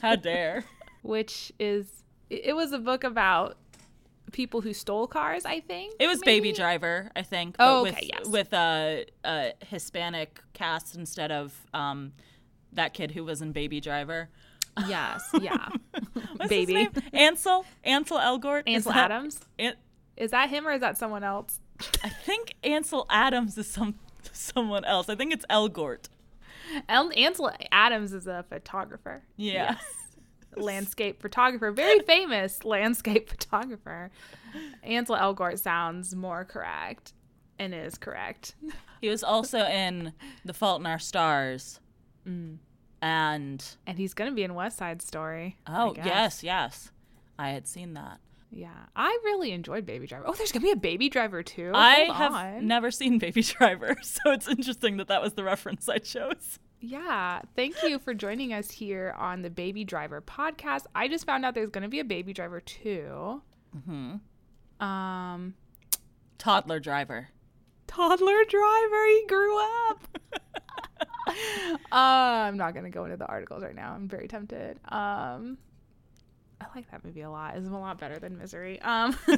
[0.00, 0.64] how dare
[1.02, 1.86] which is
[2.30, 3.56] it it was a book about
[4.32, 5.44] people who stole cars.
[5.44, 6.40] I think It was maybe?
[6.40, 7.56] Baby Driver, I think.
[7.58, 8.28] Oh, okay, with, yes.
[8.28, 12.12] With a, a Hispanic cast instead of um,
[12.72, 14.28] that kid who was in Baby Driver.
[14.86, 15.68] Yes, yeah.
[16.36, 17.02] What's Baby his name?
[17.12, 17.64] Ansel?
[17.84, 18.62] Ansel Elgort?
[18.66, 19.40] Is Ansel that- Adams.
[19.58, 19.74] An-
[20.16, 21.60] Is that him or is that someone else?
[22.04, 23.94] I think Ansel Adams is some
[24.32, 25.08] someone else.
[25.08, 26.08] I think it's Elgort.
[26.88, 29.22] El- Ansel Adams is a photographer.
[29.36, 29.76] Yeah.
[30.56, 34.10] landscape photographer, very famous landscape photographer.
[34.82, 37.12] Ansel Elgort sounds more correct
[37.58, 38.54] and is correct.
[39.00, 40.12] He was also in
[40.44, 41.79] The Fault in Our Stars.
[42.26, 42.58] Mm.
[43.02, 45.56] And And he's going to be in West Side Story.
[45.66, 46.90] Oh yes, yes,
[47.38, 48.18] I had seen that.
[48.52, 48.86] Yeah.
[48.96, 50.24] I really enjoyed Baby Driver.
[50.26, 51.70] Oh, there's going to be a Baby Driver too.
[51.72, 52.66] I Hold have on.
[52.66, 56.58] never seen Baby Driver, so it's interesting that that was the reference I chose.
[56.80, 57.42] Yeah.
[57.54, 60.86] Thank you for joining us here on the Baby Driver podcast.
[60.94, 63.40] I just found out there's going to be a Baby Driver too.
[63.76, 64.84] Mm-hmm.
[64.84, 65.54] Um,
[66.38, 67.28] Toddler Driver.
[67.86, 69.06] toddler driver.
[69.06, 69.58] He grew
[69.90, 70.18] up.
[71.28, 71.32] uh,
[71.92, 73.92] I'm not gonna go into the articles right now.
[73.94, 74.78] I'm very tempted.
[74.88, 75.58] Um,
[76.60, 77.56] I like that movie a lot.
[77.56, 78.80] It's a lot better than Misery.
[78.82, 79.16] Um,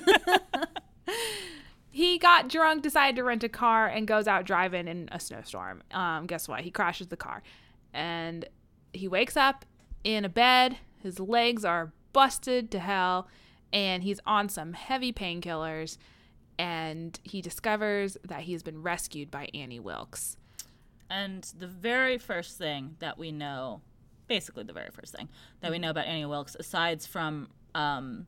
[1.91, 5.83] he got drunk, decided to rent a car, and goes out driving in a snowstorm.
[5.93, 6.63] Um, guess what?
[6.63, 7.43] He crashes the car,
[7.93, 8.45] and
[8.93, 9.65] he wakes up
[10.05, 10.79] in a bed.
[11.03, 13.29] His legs are busted to hell,
[13.73, 15.99] and he's on some heavy painkillers.
[16.59, 20.37] And he discovers that he's been rescued by Annie Wilkes.
[21.13, 23.83] And the very first thing that we know,
[24.29, 25.29] basically the very first thing
[25.61, 28.25] that we know about Annie Wilkes, aside from um,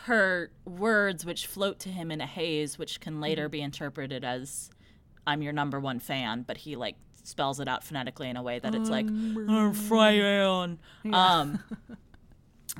[0.00, 4.70] her words, which float to him in a haze, which can later be interpreted as
[5.26, 8.58] "I'm your number one fan," but he like spells it out phonetically in a way
[8.58, 9.88] that it's like "I'm fan."
[11.14, 11.58] Um,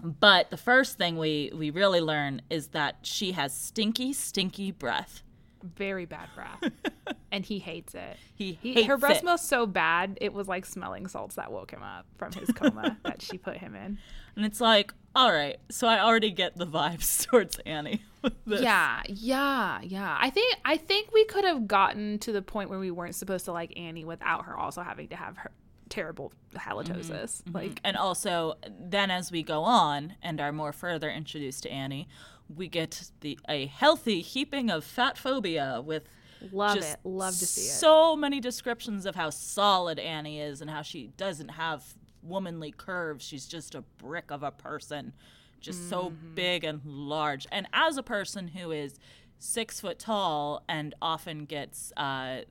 [0.02, 5.22] but the first thing we we really learn is that she has stinky, stinky breath.
[5.64, 6.72] Very bad breath.
[7.32, 8.16] and he hates it.
[8.34, 9.20] He, He, hates her breath it.
[9.20, 12.98] smells so bad, it was like smelling salts that woke him up from his coma
[13.04, 13.98] that she put him in.
[14.36, 18.02] And it's like, all right, so I already get the vibes towards Annie.
[18.46, 20.16] Yeah, yeah, yeah.
[20.20, 23.44] I think I think we could have gotten to the point where we weren't supposed
[23.46, 25.50] to like Annie without her also having to have her
[25.88, 27.42] terrible halitosis.
[27.42, 27.56] Mm-hmm, mm-hmm.
[27.56, 32.08] Like And also, then as we go on and are more further introduced to Annie,
[32.56, 36.04] we get the a healthy heaping of fat phobia with
[36.52, 37.00] love just it.
[37.04, 37.70] Love to see it.
[37.70, 41.82] so many descriptions of how solid Annie is and how she doesn't have
[42.22, 43.24] womanly curves.
[43.24, 45.12] She's just a brick of a person,
[45.60, 46.34] just so Mm-hmm.
[46.34, 47.46] big and large.
[47.52, 48.98] And as a person who is
[49.38, 52.42] six foot tall and often gets, uh,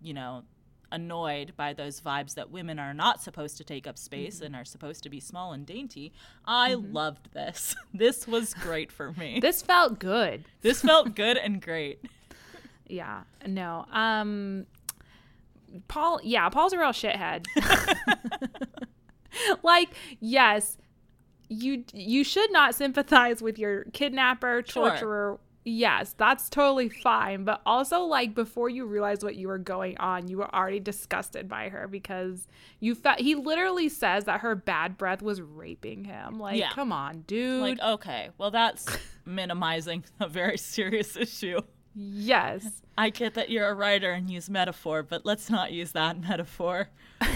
[0.00, 0.44] you know,
[0.90, 4.46] annoyed by those vibes that women are not supposed to take up space Mm-hmm.
[4.46, 6.12] and are supposed to be small and dainty,
[6.44, 7.74] I loved this.
[7.94, 9.40] This was great for me.
[9.40, 10.44] this felt good.
[10.62, 12.04] this felt good and great.
[12.90, 13.24] Yeah.
[13.46, 13.84] No.
[13.92, 14.64] Um
[15.88, 17.44] Paul yeah, Paul's a real shithead.
[19.62, 20.78] like, yes,
[21.48, 25.38] you you should not sympathize with your kidnapper, Sure.
[25.70, 30.28] Yes, that's totally fine, but also like before you realize what you were going on,
[30.28, 32.48] you were already disgusted by her because
[32.80, 36.38] you felt he literally says that her bad breath was raping him.
[36.38, 36.70] Like, Yeah.
[36.70, 37.60] come on, dude.
[37.60, 38.86] Like, okay, well, that's
[39.26, 41.60] minimizing a very serious issue.
[41.94, 42.66] yes.
[42.96, 46.88] I get that you're a writer and use metaphor, but let's not use that metaphor.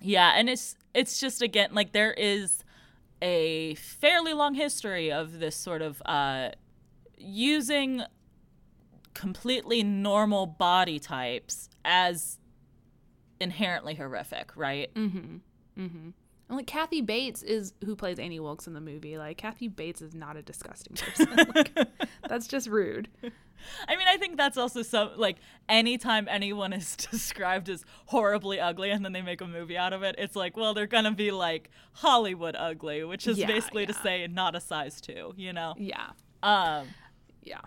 [0.00, 2.61] yeah, and it's it's just again like there is
[3.22, 6.50] a fairly long history of this sort of uh,
[7.16, 8.02] using
[9.14, 12.38] completely normal body types as
[13.40, 14.92] inherently horrific, right?
[14.94, 15.36] Mm-hmm.
[15.78, 16.10] Mm-hmm.
[16.48, 19.16] And like Kathy Bates is who plays Annie Wilkes in the movie.
[19.16, 21.28] Like Kathy Bates is not a disgusting person.
[21.54, 21.88] Like,
[22.28, 23.08] that's just rude.
[23.88, 25.36] I mean, I think that's also some like
[25.68, 30.02] anytime anyone is described as horribly ugly and then they make a movie out of
[30.02, 33.92] it, it's like, well, they're gonna be like Hollywood ugly, which is Yeah, basically to
[33.94, 35.74] say not a size two, you know.
[35.76, 36.10] Yeah.
[36.42, 36.88] Um,
[37.42, 37.60] Yeah.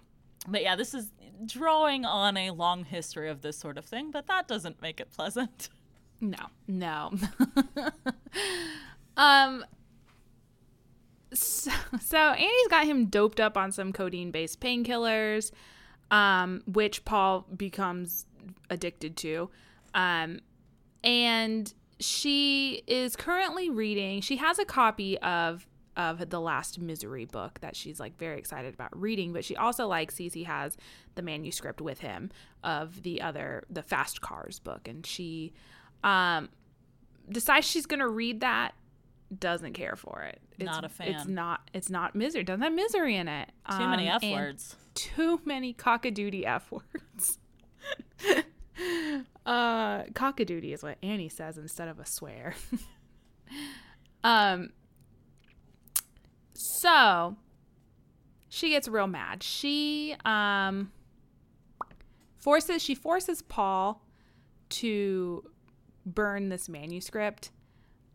[0.48, 1.12] but yeah, this is
[1.46, 5.12] drawing on a long history of this sort of thing, but that doesn't make it
[5.12, 5.70] pleasant.
[6.22, 6.38] No.
[6.66, 7.12] No.
[9.18, 9.66] um
[11.34, 15.52] so, so Annie's got him doped up on some codeine based painkillers,
[16.12, 18.26] um, which Paul becomes
[18.70, 19.50] addicted to.
[19.94, 20.39] Um,
[21.04, 27.60] and she is currently reading, she has a copy of of the last misery book
[27.62, 30.76] that she's like very excited about reading but she also like Cece has
[31.15, 32.32] the manuscript with him
[32.63, 35.54] of the other the fast cars book and she
[36.04, 36.50] um
[37.30, 38.74] decides she's gonna read that
[39.39, 40.39] doesn't care for it.
[40.58, 41.08] It's, Not a fan.
[41.10, 41.69] It's not.
[41.74, 42.43] It's not misery.
[42.43, 43.50] Doesn't have misery in it.
[43.69, 44.76] Too many Um, F words.
[44.93, 47.39] Too many cockadoodie F words.
[49.45, 52.56] uh, cockadoodie is what Annie says instead of a swear.
[54.24, 54.69] um.
[56.54, 57.36] So
[58.50, 59.43] she gets real mad.
[59.43, 60.91] She um
[62.38, 64.02] forces she forces Paul
[64.69, 65.43] to
[66.06, 67.52] burn this manuscript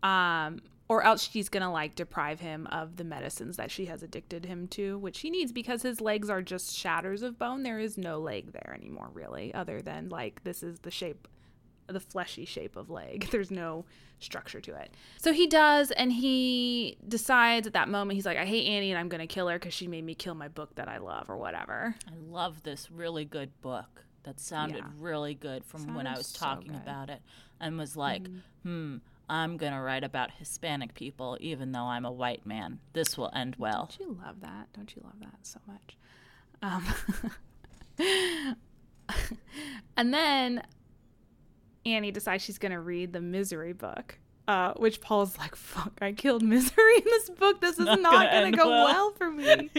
[0.03, 4.03] um or else she's going to like deprive him of the medicines that she has
[4.03, 7.79] addicted him to which he needs because his legs are just shatters of bone there
[7.79, 11.29] is no leg there anymore really other than like this is the shape
[11.87, 13.85] the fleshy shape of leg there's no
[14.19, 18.45] structure to it so he does and he decides at that moment he's like i
[18.45, 20.75] hate annie and i'm going to kill her because she made me kill my book
[20.75, 24.89] that i love or whatever I love this really good book that sounded Yeah.
[24.99, 26.73] really good from when I was talking.
[26.73, 26.81] Mm-hmm.
[26.87, 27.21] about it
[27.59, 28.27] and was like,
[28.61, 28.97] hmm,
[29.31, 32.79] I'm going to write about Hispanic people even though I'm a white man.
[32.91, 33.89] This will end well.
[33.97, 34.67] Don't you love that?
[34.73, 35.97] Don't you love that so much?
[36.61, 36.85] Um,
[39.97, 40.61] and then
[41.85, 46.11] Annie decides she's going to read the Misery book, uh, which Paul's like, fuck, I
[46.11, 47.61] killed Misery in this book.
[47.61, 49.11] This is not not, gonna going to go well." well.
[49.11, 49.69] for me.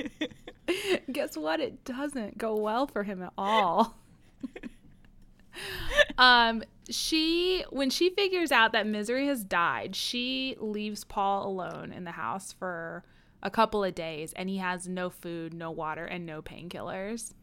[1.12, 1.60] Guess what?
[1.60, 3.98] It doesn't go well for him at all.
[6.18, 12.04] um, she, when she figures out that Misery has died, she leaves Paul alone in
[12.04, 13.04] the house for
[13.42, 17.34] a couple of days and he has no food, no water, and no painkillers.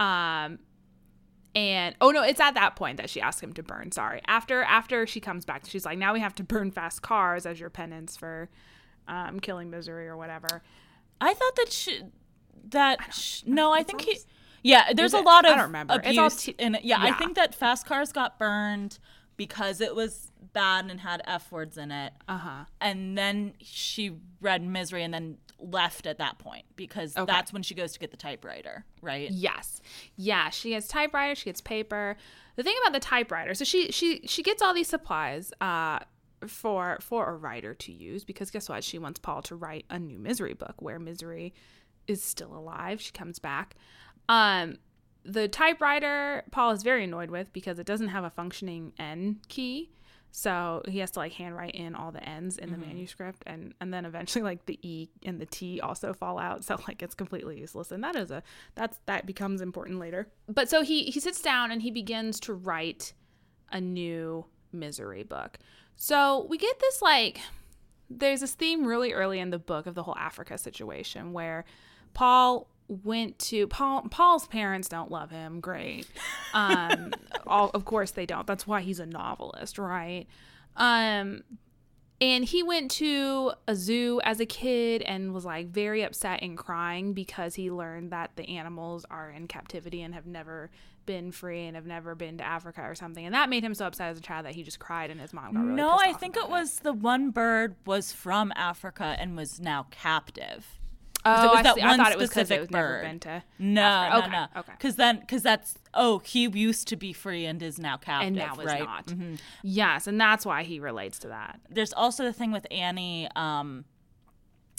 [0.00, 0.58] Um,
[1.54, 3.92] and oh no, it's at that point that she asks him to burn.
[3.92, 4.20] Sorry.
[4.26, 7.60] After after she comes back, she's like, now we have to burn fast cars as
[7.60, 8.48] your penance for
[9.06, 10.62] um, killing misery or whatever.
[11.20, 12.00] I thought that she,
[12.70, 14.18] that sh- no, I think he,
[14.64, 14.92] yeah.
[14.92, 15.94] There's a lot I of don't remember.
[15.94, 16.84] It's abuse all t- in it.
[16.84, 18.98] Yeah, I think that fast cars got burned
[19.36, 22.12] because it was bad and had f words in it.
[22.28, 22.64] Uh huh.
[22.80, 27.32] and then she read misery and then left at that point because Okay.
[27.32, 29.80] that's when she goes to get the typewriter right Yes.
[30.16, 32.16] Yeah, she gets typewriter, she gets paper.
[32.56, 36.00] The thing about the typewriter, so she she she gets all these supplies uh
[36.46, 38.84] for for a writer to use because guess what?
[38.84, 41.54] She wants Paul to write a new misery book where misery
[42.06, 43.00] is still alive.
[43.00, 43.74] She comes back.
[44.28, 44.78] Um
[45.24, 49.90] the typewriter Paul is very annoyed with because it doesn't have a functioning N key.
[50.36, 53.94] So he has to like handwrite in all the N's in the manuscript and and
[53.94, 56.64] then eventually like the E and the T also fall out.
[56.64, 57.92] So like it's completely useless.
[57.92, 58.42] And that is a
[58.74, 60.28] that's that becomes important later.
[60.48, 63.12] But so he he sits down and he begins to write
[63.70, 65.58] a new misery book.
[65.94, 67.40] So we get this like
[68.10, 71.64] there's this theme really early in the book of the whole Africa situation where
[72.12, 76.06] Paul went to Paul Paul's parents don't love him great.
[76.52, 77.12] Um
[77.46, 78.46] all, of course they don't.
[78.46, 80.26] That's why he's a novelist, right?
[80.76, 81.44] Um
[82.20, 86.56] and he went to a zoo as a kid and was like very upset and
[86.56, 90.70] crying because he learned that the animals are in captivity and have never
[91.06, 93.26] been free and have never been to Africa or something.
[93.26, 95.32] And that made him so upset as a child that he just cried and his
[95.32, 99.16] mom got really no i think about it was the one bird was from africa
[99.18, 100.80] and was now captive
[101.26, 101.80] Oh, it was I, that see.
[101.80, 103.02] one I thought it was because it specific was never bird.
[103.04, 104.18] been to no Africa.
[104.18, 104.72] no Okay, no okay.
[104.72, 108.36] because then because that's oh he used to be free and is now captive and
[108.36, 109.06] now is right not.
[109.06, 109.38] Mhm.
[109.62, 111.60] Yes, and that's why he relates to that.
[111.70, 113.84] there's also the thing with Annie, um,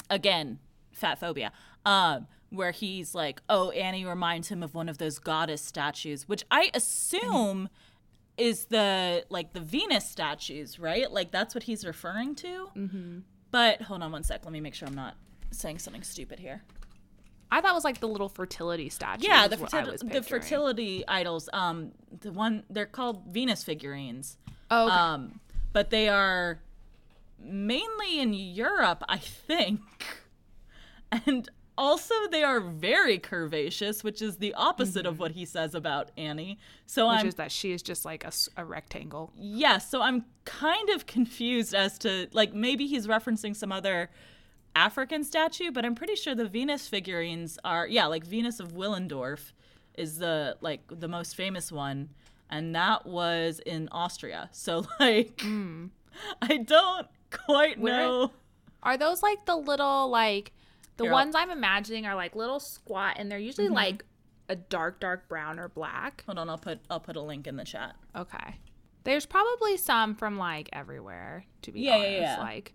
[0.09, 0.59] again,
[0.93, 1.51] fat phobia,
[1.85, 6.43] um, where he's like, oh, Annie reminds him of one of those goddess statues, which
[6.51, 7.69] I assume
[8.37, 11.11] is the like the Venus statues, right?
[11.11, 12.67] Like that's what he's referring to.
[12.75, 13.19] Mm-hmm.
[13.51, 14.43] But hold on one sec.
[14.43, 15.15] Let me make sure I'm not
[15.55, 16.63] saying something stupid here.
[17.51, 19.27] I thought it was like the little fertility statue.
[19.27, 21.47] Yeah, the, what I was the fertility idols.
[21.53, 21.91] Um,
[22.21, 24.37] the one they're called Venus figurines.
[24.71, 24.95] Oh, okay.
[24.95, 25.39] Um,
[25.73, 26.59] but they are
[27.39, 29.79] mainly in Europe, I think.
[31.27, 31.47] And
[31.77, 36.57] also, they are very curvaceous, which is the opposite of what he says about Annie.
[36.87, 37.11] So Mm-hmm.
[37.13, 38.25] which I'm is that she is just like
[38.57, 39.31] a rectangle.
[39.37, 44.09] yeah, so I'm kind of confused as to like maybe he's referencing some other
[44.75, 49.51] African statue, but I'm pretty sure the Venus figurines are yeah, like Venus of Willendorf
[49.97, 52.09] is the like the most famous one,
[52.49, 54.49] and that was in Austria.
[54.51, 55.41] So like
[56.41, 57.79] I don't quite.
[57.79, 58.31] Where- know.
[58.83, 60.51] Are those like the little like
[60.97, 63.75] the Here, ones I'm imagining are like little squat and they're usually Mm-hmm.
[63.75, 64.05] like
[64.47, 66.23] a dark dark brown or black.
[66.27, 67.95] Hold on, I'll put I'll put a link in the chat.
[68.15, 68.57] Okay.
[69.03, 72.21] There's probably some from like everywhere to be Yeah, yeah, honest.
[72.21, 72.39] yeah.
[72.41, 72.73] Like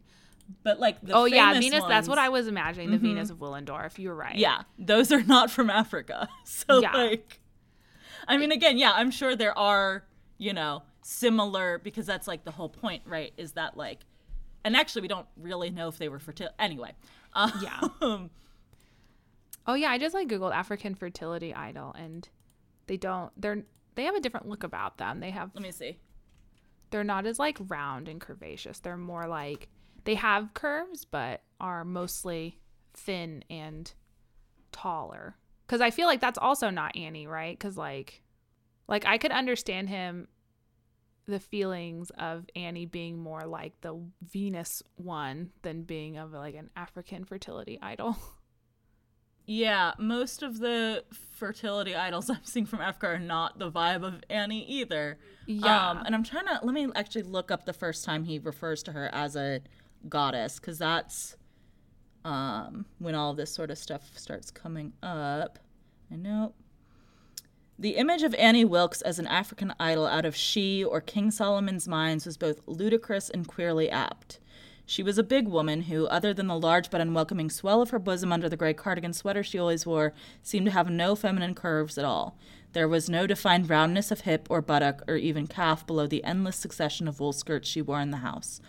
[0.62, 1.84] But like the oh yeah, Venus.
[1.88, 2.90] That's what I was imagining.
[2.90, 3.98] The Venus of Willendorf.
[3.98, 4.36] You're right.
[4.36, 6.28] Yeah, those are not from Africa.
[6.44, 6.92] So Yeah.
[6.92, 7.40] like
[8.28, 10.04] I mean again, yeah, I'm sure there are,
[10.38, 13.32] you know, similar because that's like the whole point, right?
[13.36, 14.00] Is that like
[14.64, 16.50] and actually, we don't really know if they were fertile.
[16.58, 16.92] Anyway,
[17.32, 17.80] um, Yeah.
[19.66, 22.28] Oh yeah, I just like googled African fertility idol and
[22.86, 23.62] they don't they're
[23.94, 25.20] they have a different look about them.
[25.20, 25.98] They have let me see.
[26.90, 28.80] they're not as like round and curvaceous.
[28.82, 29.68] They're more like
[30.04, 32.58] they have curves but are mostly
[32.94, 33.92] thin and
[34.72, 35.36] taller.
[35.68, 37.58] Cuz I feel like that's also not Annie, right?
[37.58, 38.22] Cuz like
[38.88, 40.28] like I could understand him
[41.26, 46.70] the feelings of Annie being more like the Venus one than being of like an
[46.76, 48.16] African fertility idol.
[49.52, 51.02] Yeah, most of the
[51.36, 55.18] fertility idols I'm seeing from Africa are not the vibe of Annie either.
[55.46, 55.90] Yeah.
[55.90, 58.80] Um, and I'm trying to let me actually look up the first time he refers
[58.84, 59.60] to her as a
[60.08, 61.36] goddess because that's
[62.24, 65.58] um, when all this sort of stuff starts coming up.
[66.12, 66.54] I know.
[67.78, 71.88] The image of Annie Wilkes as an African idol out of She or King Solomon's
[71.88, 74.38] Mines was both ludicrous and queerly apt.
[74.84, 77.98] She was a big woman who, other than the large but unwelcoming swell of her
[77.98, 81.96] bosom under the gray cardigan sweater she always wore, seemed to have no feminine curves
[81.96, 82.36] at all.
[82.72, 86.56] There was no defined roundness of hip or buttock or even calf below the endless
[86.56, 88.60] succession of wool skirts she wore in the house.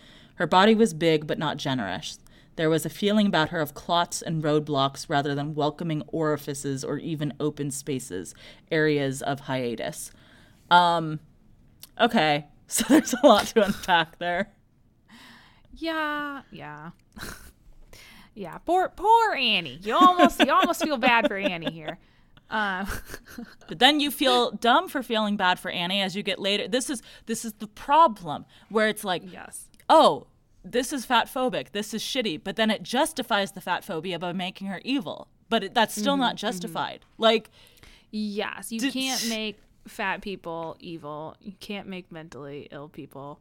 [0.42, 2.18] Her body was big but not generous.
[2.56, 6.98] There was a feeling about her of clots and roadblocks rather than welcoming orifices or
[6.98, 8.34] even open spaces,
[8.72, 10.10] areas of hiatus.
[10.72, 11.20] Um,
[12.00, 14.52] okay, so there's a lot to unpack there.
[15.76, 16.90] Yeah, yeah.
[18.34, 19.78] yeah, poor poor Annie.
[19.84, 22.00] You almost you almost feel bad for Annie here.
[22.50, 22.88] Um
[23.68, 26.68] But then you feel dumb for feeling bad for Annie as you get later.
[26.68, 29.68] This is this is the problem where it's like, yes.
[29.88, 30.26] oh,
[30.64, 31.72] this is fat phobic.
[31.72, 32.42] This is shitty.
[32.44, 35.28] But then it justifies the fat phobia by making her evil.
[35.50, 37.02] But it, that's still not justified.
[37.18, 37.50] Like,
[38.12, 39.58] Yes, you Did- can't make
[39.88, 41.36] fat people evil.
[41.42, 43.40] You can't make mentally ill people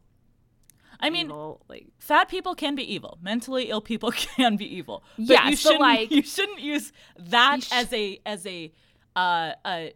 [0.99, 1.61] I mean, evil.
[1.67, 3.17] Like fat people can be evil.
[3.21, 5.03] Mentally ill people can be evil.
[5.17, 8.71] But Yes, you shouldn't, like- you shouldn't use that sh- as a as a
[9.15, 9.93] uh, a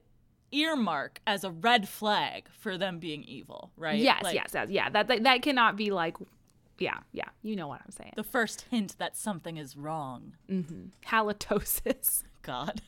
[0.51, 3.99] earmark as a red flag for them being evil, right?
[3.99, 4.89] yes, Like, yes, yes, yeah.
[4.89, 6.17] That, that that cannot be like
[6.78, 7.30] yeah, yeah.
[7.41, 8.13] You know what I'm saying.
[8.15, 10.34] The first hint that something is wrong.
[11.07, 12.23] Halitosis.
[12.41, 12.82] God.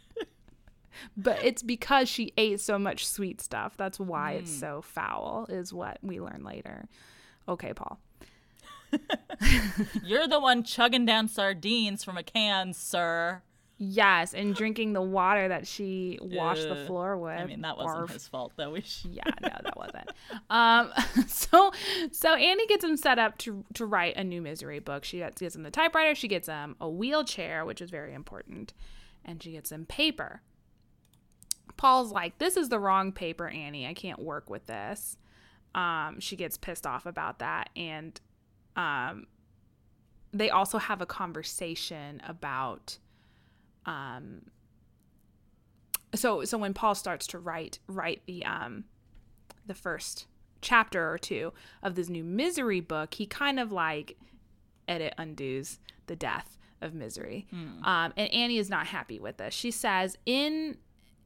[1.16, 3.78] But it's because she ate so much sweet stuff.
[3.78, 4.60] That's why it's Hmm.
[4.60, 6.88] so foul, is what we learn later.
[7.48, 8.00] Okay, Paul.
[10.04, 13.42] You're the one chugging down sardines from a can, sir.
[13.80, 17.40] Yes, and drinking the water that she washed the floor with.
[17.40, 18.14] I mean, that wasn't Barf.
[18.14, 18.76] his fault, though.
[18.76, 20.10] Yeah, no, that wasn't.
[20.50, 20.92] Um,
[21.28, 21.72] so
[22.12, 25.04] so Annie gets him set up to to write a new misery book.
[25.04, 26.16] She gets, gets him the typewriter.
[26.16, 28.74] She gets him a wheelchair, which is very important,
[29.24, 30.42] and she gets him paper.
[31.76, 33.86] Paul's like, "This is the wrong paper, Annie.
[33.86, 35.18] I can't work with this."
[35.76, 38.20] Um, she gets pissed off about that, and
[38.76, 39.28] um,
[40.34, 42.98] they also have a conversation about
[43.88, 44.42] um
[46.16, 48.86] so so when Paul starts to write write the um
[49.66, 50.26] the first
[50.62, 54.18] chapter or two of this new misery book, he kind of like
[54.88, 57.46] edit undoes the death of misery.
[57.84, 59.54] Um, and Annie is not happy with this.
[59.54, 60.78] She says in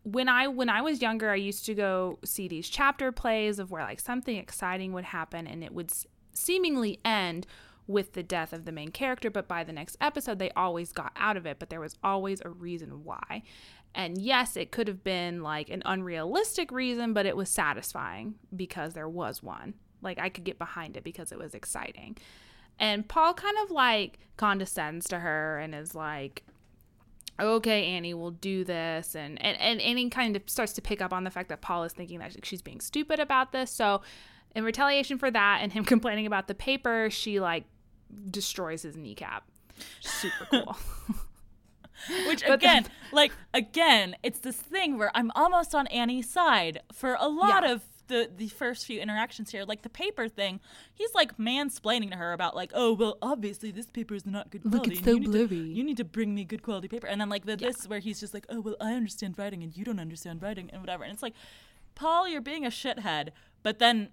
[0.03, 3.69] when I when I was younger, I used to go see these chapter plays of
[3.71, 7.45] where like something exciting would happen and it would s- seemingly end
[7.91, 11.11] with the death of the main character, but by the next episode they always got
[11.15, 13.43] out of it, but there was always a reason why.
[13.93, 18.93] And yes, it could have been like an unrealistic reason, but it was satisfying because
[18.93, 19.73] there was one.
[20.01, 22.17] Like I could get behind it because it was exciting.
[22.79, 26.43] And Paul kind of like condescends to her and is like,
[27.39, 29.15] okay, Annie, we'll do this.
[29.15, 31.83] And, and, and Annie kind of starts to pick up on the fact that Paul
[31.83, 33.71] is thinking that she's being stupid about this.
[33.71, 34.01] So,
[34.53, 37.65] in retaliation for that and him complaining about the paper, she like
[38.29, 39.43] destroys his kneecap.
[40.01, 40.77] Super cool.
[42.27, 47.15] Which But again, like again, it's this thing where I'm almost on Annie's side for
[47.19, 47.73] a lot Yeah.
[47.73, 49.63] of the the first few interactions here.
[49.65, 50.59] Like the paper thing,
[50.93, 54.65] he's like mansplaining to her about like, oh well, obviously this paper is not good
[54.65, 54.95] Look, quality.
[54.95, 57.05] it's so you need to- blurry." you need to bring me good quality paper.
[57.05, 59.77] And then like the, this where he's just like, oh well, I understand writing and
[59.77, 61.03] you don't understand writing and whatever.
[61.03, 61.35] And it's like,
[61.93, 63.29] Paul, you're being a shithead,
[63.61, 64.09] but then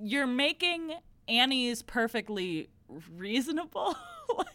[0.00, 0.94] you're making
[1.26, 2.68] Annie's perfectly
[3.16, 3.96] reasonable?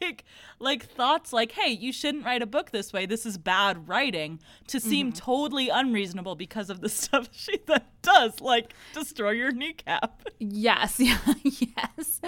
[0.02, 0.26] Like
[0.58, 3.06] like thoughts like hey you shouldn't write a book this way.
[3.06, 5.18] This is bad writing to seem mm-hmm.
[5.18, 10.24] totally unreasonable because of the stuff she then does like destroy your kneecap.
[10.40, 12.22] Yes, yeah, yes.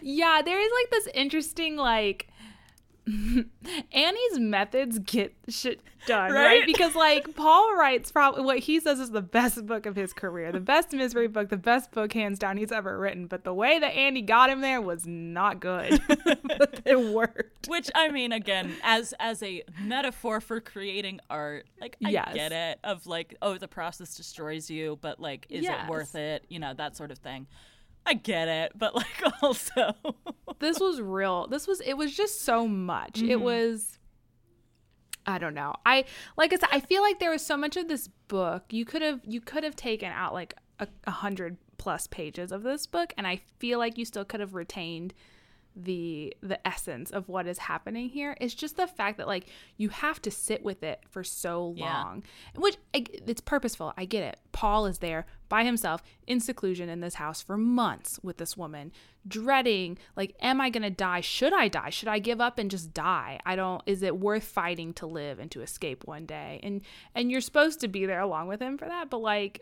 [0.00, 2.28] yeah, there is like this interesting like
[3.92, 6.44] Annie's methods get shit done, right?
[6.44, 6.66] Right?
[6.66, 10.52] Because like Paul writes probably what he says is the best book of his career,
[10.52, 13.26] the best misery book, the best book hands down he's ever written.
[13.26, 16.00] But the way that Annie got him there was not good.
[16.08, 17.68] but it worked.
[17.68, 22.34] Which I mean, again, as as a metaphor for creating art, like I Yes.
[22.34, 22.78] get it.
[22.84, 25.84] Of like, oh, the process destroys you, but like, is Yes.
[25.86, 26.44] it worth it?
[26.48, 27.46] You know, that sort of thing.
[28.06, 29.94] I get it, but like also,
[30.58, 31.46] this was real.
[31.46, 33.20] This was it was just so much.
[33.20, 33.42] It mm-hmm.
[33.42, 33.98] was
[35.26, 35.74] I don't know.
[35.84, 36.04] I
[36.36, 38.64] like I said, I feel like there was so much of this book.
[38.70, 42.62] You could have you could have taken out like a, a hundred plus pages of
[42.62, 45.14] this book, and I feel like you still could have retained
[45.84, 49.88] the the essence of what is happening here is just the fact that like you
[49.88, 52.02] have to sit with it for so Yeah.
[52.02, 52.22] long
[52.56, 53.92] which I, it's purposeful.
[53.96, 54.38] I get it.
[54.52, 58.92] Paul is there by himself in seclusion in this house for months with this woman
[59.28, 61.20] dreading like am i gonna die?
[61.20, 61.90] Should i die?
[61.90, 63.38] Should i give up and just die?
[63.44, 66.60] I don't is it worth fighting to live and to escape one day?
[66.62, 66.82] And
[67.14, 69.60] and you're supposed to be there along with him for that but like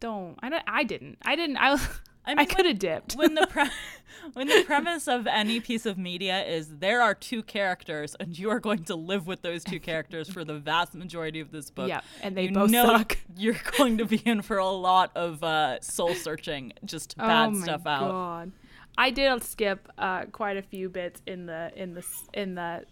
[0.00, 0.36] don't.
[0.42, 1.18] I don't i didn't.
[1.22, 1.78] I didn't i I
[2.24, 3.70] I, mean, could have dipped when the pre-
[4.34, 8.50] when the premise of any piece of media is there are two characters and you
[8.50, 11.88] are going to live with those two characters for the vast majority of this book.
[11.88, 13.18] Yep, and they you both know suck.
[13.36, 17.48] You're going to be in for a lot of uh, soul searching just to pad
[17.48, 18.10] oh my stuff out.
[18.10, 18.52] God.
[18.98, 22.04] I did skip uh, quite a few bits in the in the
[22.34, 22.84] in the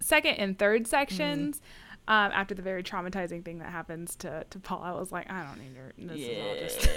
[0.00, 1.60] second and third sections.
[2.08, 5.42] Um, after the very traumatizing thing that happens to, to Paul, I was like, I
[5.44, 5.92] don't need your.
[5.98, 6.88] This is all just.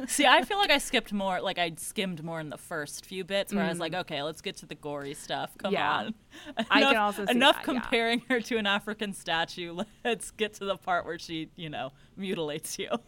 [0.00, 0.06] Yeah.
[0.08, 3.22] See, I feel like I skipped more, like I skimmed more in the first few
[3.22, 5.56] bits where I was like, okay, let's get to the gory stuff.
[5.58, 5.74] Come Mm.
[5.74, 5.92] Yeah.
[5.92, 6.14] on.
[6.58, 7.80] I can Enough- also see enough that, yeah.
[7.80, 9.76] comparing her to an African statue.
[10.04, 12.88] Let's get to the part where she, you know, mutilates you.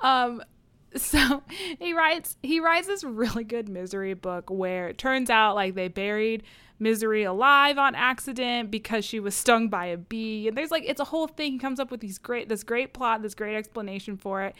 [0.00, 0.42] Um,
[0.96, 1.42] so
[1.78, 5.88] he writes he writes this really good misery book where it turns out like they
[5.88, 6.42] buried
[6.78, 10.48] misery alive on accident because she was stung by a bee.
[10.48, 11.52] And there's like it's a whole thing.
[11.52, 14.54] He comes up with these great this great plot this great explanation for it.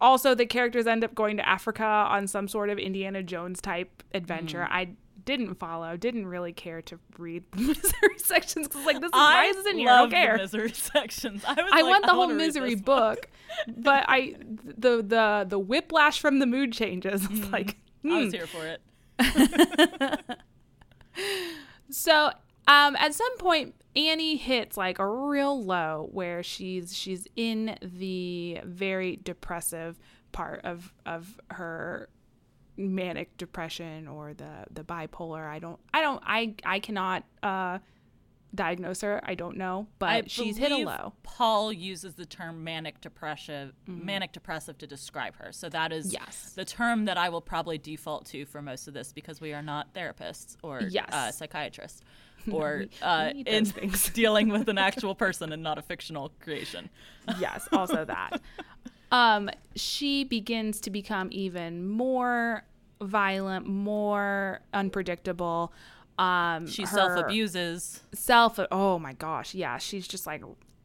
[0.00, 4.02] Also the characters end up going to africa on some sort of indiana jones type
[4.14, 4.60] adventure.
[4.60, 4.72] Mm-hmm.
[4.72, 4.88] I
[5.26, 9.52] didn't follow didn't really care to read the misery sections because like this is why
[9.68, 11.42] in here i don't care misery sections.
[11.44, 13.28] I, was I like, want the whole misery book,
[13.76, 17.26] but I the the the whiplash from the mood changes.
[17.26, 18.36] I was like, I was hmm.
[18.36, 18.78] here for
[19.18, 20.36] it.
[21.90, 22.30] so
[22.68, 28.60] um, at some point, Annie hits like a real low where she's she's in the
[28.64, 29.98] very depressive
[30.32, 32.08] part of of her
[32.76, 35.46] manic depression or the the bipolar.
[35.48, 37.78] I don't I don't I I cannot uh
[38.54, 39.20] diagnose her.
[39.24, 41.12] I don't know, but I she's hit a low.
[41.22, 45.52] Paul uses the term manic depressive, manic depressive to describe her.
[45.52, 46.52] So that is Yes.
[46.54, 49.62] the term that I will probably default to for most of this because we are
[49.62, 51.08] not therapists or Yes.
[51.12, 52.00] uh, psychiatrists
[52.50, 54.08] or uh, in things.
[54.14, 56.88] dealing with an actual person and not a fictional creation.
[57.38, 58.40] yes, also that.
[59.12, 62.64] Um, she begins to become even more
[63.00, 65.72] violent, more unpredictable.
[66.18, 68.02] Um, She self abuses.
[68.14, 68.58] Self.
[68.70, 70.42] Oh my gosh, yeah, she's just like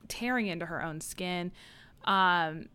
[0.08, 1.52] tearing into her own skin.
[2.04, 2.68] Um,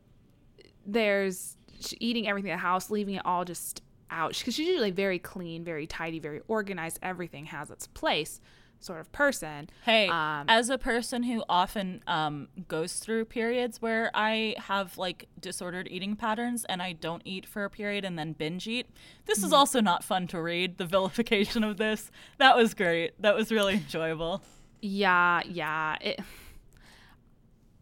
[0.86, 1.56] there's
[2.00, 5.64] eating everything in the house, leaving it all just out because she's usually very clean,
[5.64, 6.98] very tidy, very organized.
[7.02, 8.40] Everything has its place,
[8.78, 9.68] sort of person.
[9.84, 15.28] Hey, Um, as a person who often um, goes through periods where I have like
[15.40, 18.86] disordered eating patterns and I don't eat for a period and then binge eat,
[19.24, 19.46] this Mm-hmm.
[19.46, 20.78] is also not fun to read.
[20.78, 22.10] The vilification of this.
[22.38, 23.20] That was great.
[23.22, 24.42] That was really enjoyable.
[24.82, 25.96] Yeah, yeah.
[26.00, 26.20] It.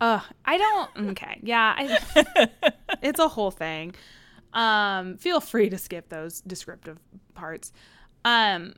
[0.01, 0.91] Uh, I don't.
[1.11, 1.75] Okay, yeah.
[1.77, 2.49] I,
[3.03, 3.95] it's a whole thing.
[4.53, 6.99] Um, feel free to skip those descriptive
[7.35, 7.73] parts.
[8.25, 8.75] Um,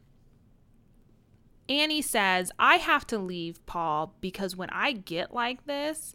[1.69, 6.15] Annie says, "I have to leave Paul because when I get like this,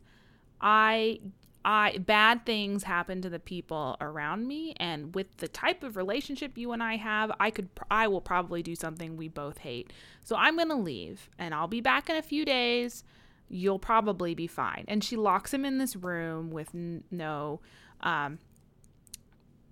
[0.59, 1.19] I."
[1.63, 6.57] I bad things happen to the people around me and with the type of relationship
[6.57, 9.93] you and I have, I could I will probably do something we both hate.
[10.23, 13.03] So I'm going to leave and I'll be back in a few days.
[13.47, 14.85] You'll probably be fine.
[14.87, 17.59] And she locks him in this room with n- no
[18.01, 18.39] um,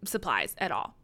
[0.03, 0.95] supplies at all.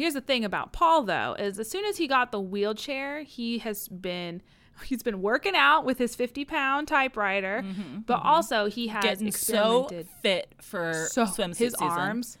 [0.00, 3.58] Here's the thing about Paul though is as soon as he got the wheelchair, he
[3.58, 4.40] has been
[4.84, 7.62] he's been working out with his 50 pound typewriter,
[8.06, 9.90] but also he has Getting so
[10.22, 11.86] fit for so swimsuit his season.
[11.86, 12.38] arms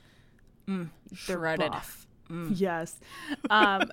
[0.66, 1.72] they're shredded.
[1.72, 2.06] buff.
[2.54, 2.98] Yes.
[3.50, 3.90] Um,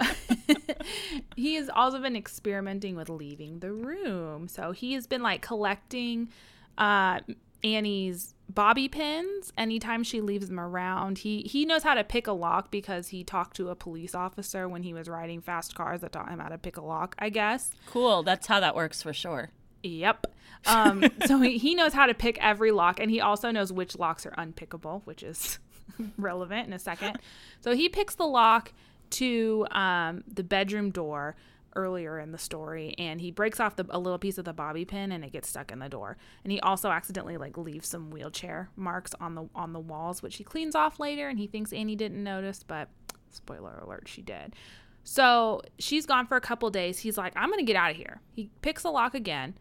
[1.35, 4.47] he has also been experimenting with leaving the room.
[4.47, 6.29] So he has been like collecting
[6.77, 7.21] uh,
[7.63, 11.19] Annie's bobby pins anytime she leaves them around.
[11.19, 14.67] He he knows how to pick a lock because he talked to a police officer
[14.69, 17.29] when he was riding fast cars that taught him how to pick a lock, I
[17.29, 17.71] guess.
[17.87, 18.23] Cool.
[18.23, 19.49] That's how that works for sure.
[19.83, 20.27] Yep.
[20.65, 23.97] Um, so he, he knows how to pick every lock, and he also knows which
[23.97, 25.59] locks are unpickable, which is
[26.17, 27.19] relevant in a second.
[27.61, 28.73] So he picks the lock
[29.09, 31.35] to um, the bedroom door
[31.77, 34.83] earlier in the story and he breaks off the, a little piece of the bobby
[34.83, 36.17] pin and it gets stuck in the door.
[36.43, 40.35] And he also accidentally like leaves some wheelchair marks on the on the walls which
[40.37, 42.89] he cleans off later and he thinks annie didn't notice but
[43.29, 44.55] spoiler alert she did.
[45.03, 46.99] So she's gone for a couple days.
[46.99, 48.21] He's like i'm gonna get out of here.
[48.33, 49.55] He picks a lock again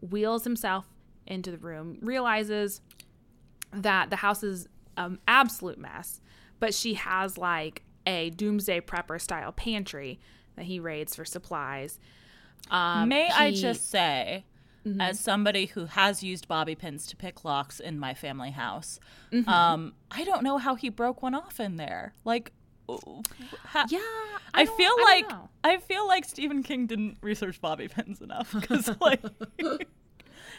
[0.00, 0.86] wheels himself
[1.26, 2.80] into the room realizes
[3.72, 6.20] that the house is an absolute mess
[6.60, 10.20] but she has like a doomsday prepper style pantry
[10.56, 11.98] that he raids for supplies.
[12.70, 14.44] Um, May I just say,
[15.00, 18.98] as somebody who has used bobby pins to pick locks in my family house,
[19.46, 22.14] um, I don't know how he broke one off in there.
[22.24, 22.52] Like,
[22.88, 23.98] ha- Yeah,
[24.54, 25.48] I, don't- feel don't like know.
[25.64, 29.22] I feel like Stephen King didn't research bobby pins enough because like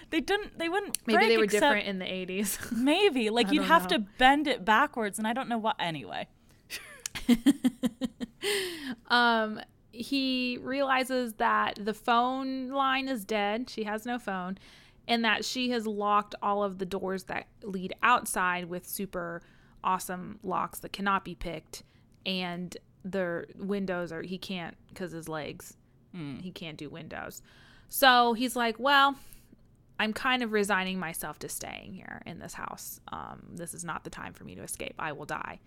[0.09, 2.57] they didn't they wouldn't maybe break they were except- different in the eighties.
[2.71, 3.97] Maybe like you'd have know.
[3.97, 5.75] to bend it backwards, and I don't know what.
[5.79, 6.27] Anyway,
[9.09, 9.59] um,
[9.93, 13.69] he realizes that the phone line is dead.
[13.69, 14.57] She has no phone,
[15.07, 19.41] and that she has locked all of the doors that lead outside with super
[19.83, 21.83] awesome locks that cannot be picked,
[22.25, 22.75] and
[23.05, 25.77] the windows are he can't because his legs.
[26.41, 27.41] He can't do windows.
[27.87, 29.15] So he's like, well.
[29.99, 32.99] I'm kind of resigning myself to staying here in this house.
[33.11, 34.95] Um, this is not the time for me to escape.
[34.97, 35.59] I will die.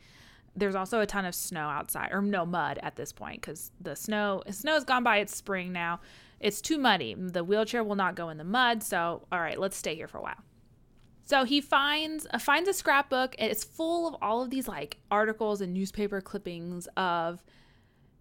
[0.56, 3.94] There's also a ton of snow outside, or no mud at this point, because the
[3.94, 5.18] snow snow's gone by.
[5.18, 6.00] It's spring now.
[6.40, 7.14] It's too muddy.
[7.14, 8.82] The wheelchair will not go in the mud.
[8.82, 10.42] So, all right, let's stay here for a while.
[11.24, 13.34] So he finds uh, finds a scrapbook.
[13.38, 17.42] And it's full of all of these like articles and newspaper clippings of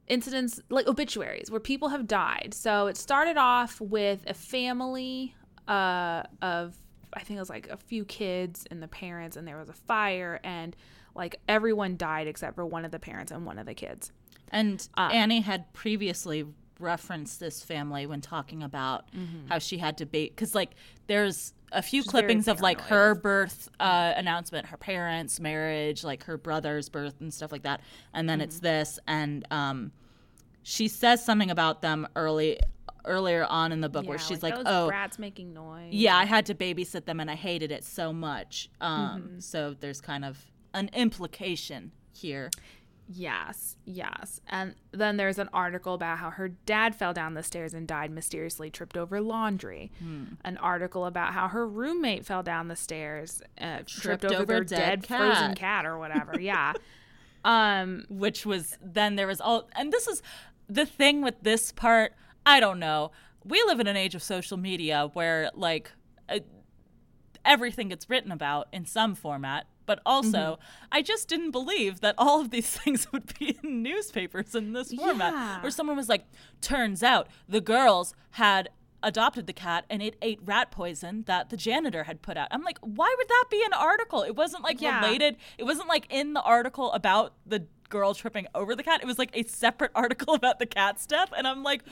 [0.08, 2.54] incidents like obituaries where people have died.
[2.54, 5.36] So it started off with a family
[5.68, 6.76] uh, of
[7.14, 9.74] I think it was like a few kids and the parents, and there was a
[9.74, 10.76] fire, and
[11.16, 14.12] like everyone died except for one of the parents and one of the kids.
[14.52, 16.46] and Uh, Annie had previously
[16.80, 19.06] referenced this family when talking about
[19.50, 20.72] how she had to be because like
[21.08, 22.10] there's a few Mm-hmm.
[22.10, 27.34] clippings of like her birth uh, announcement, her parents' marriage, like her brother's birth and
[27.34, 27.80] stuff like that,
[28.14, 28.44] and then Mm-hmm.
[28.46, 29.92] it's this, and um,
[30.64, 32.60] she says something about them early
[33.06, 35.94] earlier on in the book where she's like, those oh brats making noise.
[35.94, 38.70] yeah, I had to babysit them and I hated it so much.
[38.82, 39.40] Um, Mm-hmm.
[39.40, 40.44] So there's kind of
[40.76, 42.52] an implication here.
[43.08, 44.42] Yes, yes.
[44.48, 48.12] And then there's an article about how her dad fell down the stairs and died
[48.12, 49.92] mysteriously, tripped over laundry.
[50.44, 54.64] An article about how her roommate fell down the stairs, uh, tripped, over, over their
[54.64, 55.58] dead dead, frozen cat.
[55.58, 56.40] cat or whatever.
[56.40, 56.74] Yeah.
[57.46, 58.06] um.
[58.10, 60.24] which was then there was all and this is
[60.68, 62.14] the thing with this part
[62.44, 63.12] i don't know
[63.44, 65.92] we live in an age of social media where like
[66.28, 66.40] uh,
[67.46, 70.86] everything gets written about in some format but also mm-hmm.
[70.92, 74.94] i just didn't believe that all of these things would be in newspapers in this
[74.94, 75.62] format Yeah.
[75.62, 76.26] where someone was like
[76.62, 78.70] turns out the girls had
[79.04, 82.48] adopted the cat and it ate rat poison that the janitor had put out.
[82.50, 84.24] I'm like, why would that be an article?
[84.24, 85.00] It wasn't like Yeah.
[85.00, 85.38] related.
[85.60, 89.02] It wasn't like in the article about the girl tripping over the cat.
[89.04, 91.30] It was like a separate article about the cat's death.
[91.38, 91.84] And I'm like,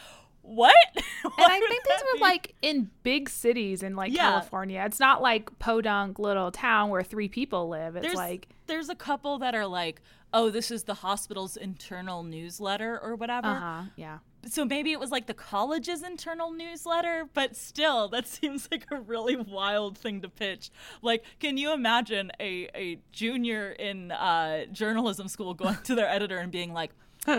[0.43, 0.75] what?
[1.25, 4.23] And I think these were be- like in big cities in like Yeah.
[4.31, 4.83] California.
[4.85, 7.95] It's not like podunk little town where three people live.
[7.95, 10.01] It's there's like there's a couple that are like,
[10.33, 13.47] oh, this is the hospital's internal newsletter or whatever.
[13.47, 14.17] uh huh, yeah.
[14.45, 18.99] so maybe it was like the college's internal newsletter, but still, that seems like a
[18.99, 20.69] really wild thing to pitch.
[21.01, 26.37] Like, can you imagine a, a junior in uh, journalism school going to their editor
[26.37, 26.91] and being like,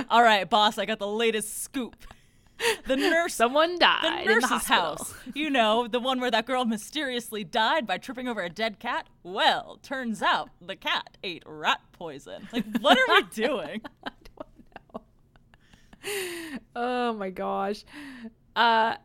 [0.09, 1.97] all right, boss, I got the latest scoop.
[2.87, 4.83] The nurse Someone died the in the hospital.
[4.97, 5.15] house.
[5.35, 9.09] You know, the one where that girl mysteriously died by tripping over a dead cat.
[9.23, 12.49] Well, turns out the cat ate rat poison.
[12.53, 13.83] Like, what are we doing?
[16.77, 17.85] Oh my gosh.
[18.55, 18.97] Uh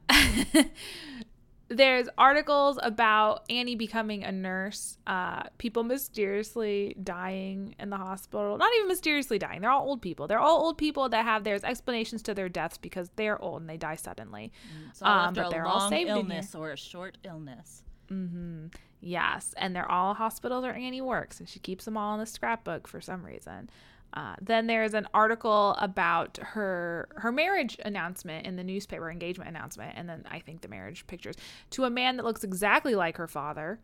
[1.70, 8.58] there's articles about Annie becoming a nurse, uh people mysteriously dying in the hospital.
[8.58, 9.62] Not even mysteriously dying.
[9.62, 10.28] They're all old people.
[10.28, 13.70] They're all old people that have there's explanations to their deaths because they're old and
[13.70, 14.52] they die suddenly.
[14.90, 17.84] It's all Um, after but a they're all saved illness or a short illness.
[18.08, 18.68] Hmm.
[19.02, 22.26] Yes, and they're all hospitals where Annie works, and she keeps them all in the
[22.26, 23.70] scrapbook for some reason.
[24.14, 29.94] Uh, then there's an article about her her marriage announcement in the newspaper engagement announcement,
[29.96, 31.36] and then I think the marriage pictures
[31.72, 33.80] to a man that looks exactly like her father.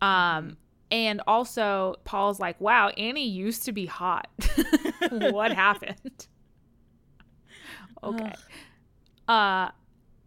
[0.00, 0.56] Um,
[0.90, 4.28] and also Paul's like, "Wow, Annie used to be hot.
[5.10, 6.26] what happened?"
[8.02, 8.32] okay.
[9.28, 9.70] Uh,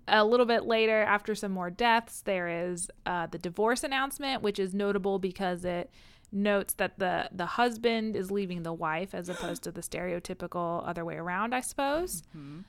[0.07, 4.59] a little bit later, after some more deaths, there is uh, the divorce announcement, which
[4.59, 5.89] is notable because it
[6.31, 11.03] notes that the the husband is leaving the wife as opposed to the stereotypical other
[11.03, 12.23] way around, I suppose.
[12.35, 12.59] Mm-hmm.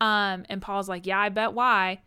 [0.00, 2.02] Um, and Paul's like, "Yeah, I bet why."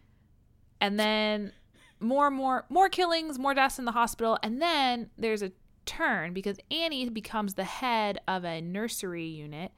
[0.80, 1.54] And then
[2.00, 5.52] more, more, more killings, more deaths in the hospital, and then there's a
[5.86, 9.72] turn because Annie becomes the head of a nursery unit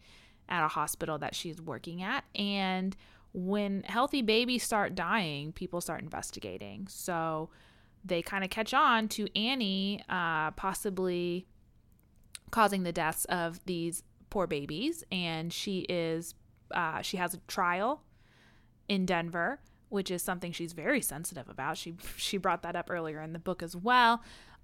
[0.50, 2.97] at a hospital that she's working at, and
[3.32, 6.88] when healthy babies start dying, people start investigating.
[6.89, 7.50] So
[8.04, 11.47] they kind of catch on to Annie uh, possibly
[12.52, 16.36] causing the deaths of these poor babies, and she is
[16.72, 18.04] uh, she has a trial
[18.88, 21.78] in Denver, which is something she's very sensitive about.
[21.78, 24.22] She she brought that up earlier in the book as well.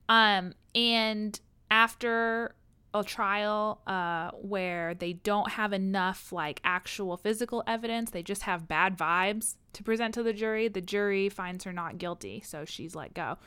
[0.07, 1.39] Um, and
[1.71, 2.55] after
[2.99, 8.67] a trial uh, where they don't have enough like actual physical evidence, they just have
[8.67, 10.67] bad vibes to present to the jury.
[10.67, 13.37] The jury finds her not guilty, so she's let go.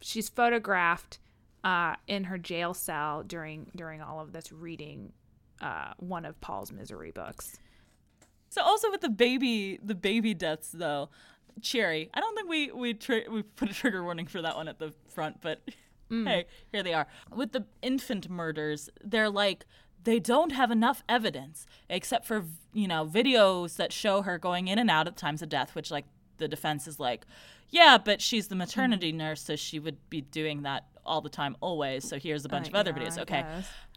[0.00, 1.18] She's photographed
[1.62, 5.12] uh, in her jail cell during during all of this reading
[5.60, 7.58] uh, one of Paul's misery books.
[8.50, 11.10] So also with the baby, the baby deaths though,
[11.60, 12.10] Cherry.
[12.14, 12.98] I don't think we we
[13.30, 15.60] we put a trigger warning for that one at the front, but
[16.14, 16.28] mm.
[16.28, 17.06] hey, here they are.
[17.34, 19.64] With the infant murders, they're like
[20.04, 24.78] they don't have enough evidence except for you know videos that show her going in
[24.78, 26.06] and out at times of death, which like
[26.38, 27.24] the defense is like,
[27.70, 29.16] yeah, but she's the maternity mm.
[29.16, 32.08] nurse, so she would be doing that all the time, always.
[32.08, 33.18] So here's a bunch uh, of other yeah, videos.
[33.18, 33.44] Okay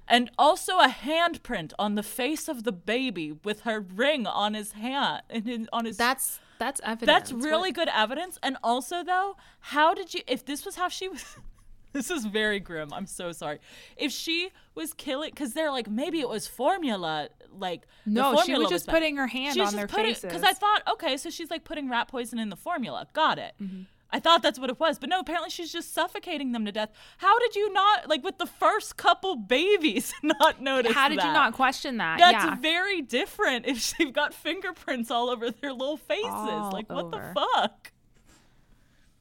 [0.08, 4.74] and also a handprint on the face of the baby with her ring on his
[4.74, 7.76] hand and on his that's that's evidence that's really what?
[7.76, 11.38] good evidence and also though how did you if this was how she was
[11.94, 13.60] this is very grim i'm so sorry
[13.96, 18.54] if she was killing because they're like maybe it was formula like no formula she
[18.54, 21.30] was just was putting her hand she on their faces because i thought okay so
[21.30, 23.84] she's like putting rat poison in the formula got it mm-hmm.
[24.10, 26.92] I thought that's what it was, but no, apparently she's just suffocating them to death.
[27.18, 31.26] How did you not, like with the first couple babies, not notice How did that?
[31.26, 32.20] you not question that?
[32.20, 32.56] That's yeah.
[32.56, 36.30] very different if they've got fingerprints all over their little faces.
[36.30, 37.34] All like, what over.
[37.36, 37.92] the fuck?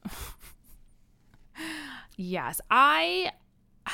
[2.17, 3.31] yes, I.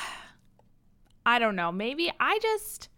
[1.25, 1.71] I don't know.
[1.71, 2.89] Maybe I just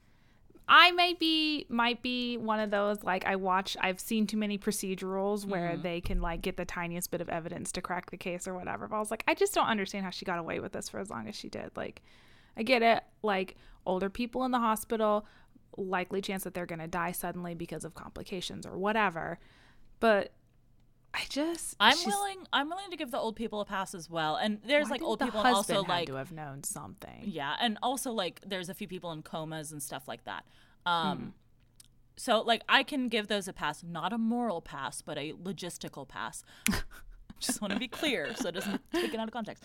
[0.67, 4.57] I might be might be one of those like I watch I've seen too many
[4.57, 5.83] procedurals where mm-hmm.
[5.83, 8.87] they can like get the tiniest bit of evidence to crack the case or whatever.
[8.87, 10.99] But I was like, I just don't understand how she got away with this for
[10.99, 11.69] as long as she did.
[11.75, 12.01] Like,
[12.57, 13.03] I get it.
[13.21, 15.27] Like older people in the hospital,
[15.77, 19.37] likely chance that they're gonna die suddenly because of complications or whatever.
[19.99, 20.31] But
[21.15, 24.35] I just I'm willing I'm willing to give the old people a pass as well.
[24.35, 27.23] And there's like old people and also like to have known something.
[27.23, 30.45] Yeah, and also like there's a few people in comas and stuff like that.
[30.85, 31.31] Um mm.
[32.17, 36.07] so like I can give those a pass, not a moral pass, but a logistical
[36.07, 36.43] pass.
[37.39, 39.63] just want to be clear so it doesn't take it out of context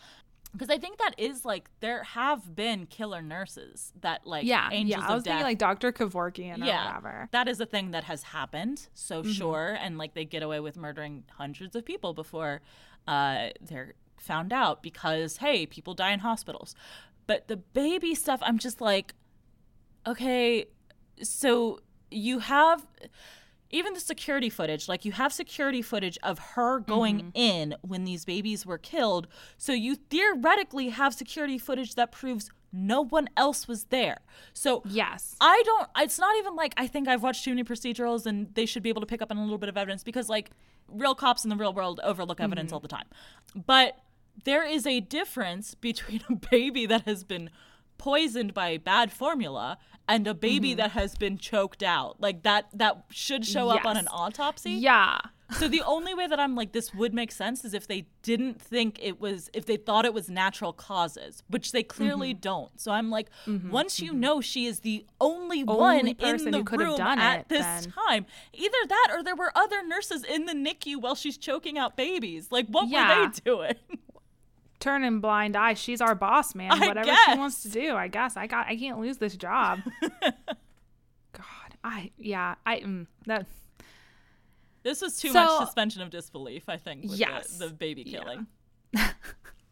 [0.53, 5.03] because I think that is like there have been killer nurses that like yeah angels
[5.03, 5.93] yeah I was thinking like Dr.
[5.93, 7.29] Kevorkian yeah, or whatever.
[7.33, 9.33] That is a thing that has happened, so mm-hmm.
[9.33, 12.61] sure, and like they get away with murdering hundreds of people before
[13.07, 16.75] uh, they're found out because hey, people die in hospitals.
[17.27, 19.15] But the baby stuff, I'm just like,
[20.07, 20.67] okay,
[21.23, 21.81] so
[22.11, 22.87] you have
[23.71, 27.31] even the security footage, like you have security footage of her going mm-hmm.
[27.35, 29.29] in when these babies were killed.
[29.57, 34.18] So you theoretically have security footage that proves no one else was there.
[34.53, 35.89] So yes, I don't.
[35.99, 38.89] It's not even like I think I've watched too many procedurals and they should be
[38.89, 40.51] able to pick up on a little bit of evidence because like
[40.89, 42.75] real cops in the real world overlook evidence mm-hmm.
[42.75, 43.07] all the time.
[43.55, 43.99] But
[44.45, 47.51] there is a difference between a baby that has been
[48.01, 49.77] poisoned by bad formula
[50.09, 50.79] and a baby mm-hmm.
[50.79, 52.19] that has been choked out.
[52.19, 53.81] Like that that should show yes.
[53.81, 54.73] up on an autopsy.
[54.73, 55.19] Yeah.
[55.59, 58.61] so the only way that I'm like this would make sense is if they didn't
[58.61, 62.41] think it was if they thought it was natural causes, which they clearly mm-hmm.
[62.41, 62.81] don't.
[62.81, 63.71] So I'm like mm-hmm.
[63.71, 64.21] once you mm-hmm.
[64.21, 67.93] know she is the only, only one in the room at it, this then.
[67.93, 71.99] time, either that or there were other nurses in the NICU while she's choking out
[71.99, 72.49] babies.
[72.51, 73.21] Like what yeah.
[73.21, 73.75] were they doing?
[74.81, 75.74] turning blind eye.
[75.74, 76.72] She's our boss, man.
[76.72, 77.18] I Whatever guess.
[77.26, 78.37] she wants to do, I guess.
[78.37, 78.66] I got.
[78.66, 79.81] I can't lose this job.
[80.03, 82.57] God, I yeah.
[82.66, 83.47] I mm, that.
[84.83, 86.68] This was too so, much suspension of disbelief.
[86.68, 87.05] I think.
[87.05, 87.59] yes.
[87.59, 88.47] The, the baby killing.
[88.93, 89.11] Yeah.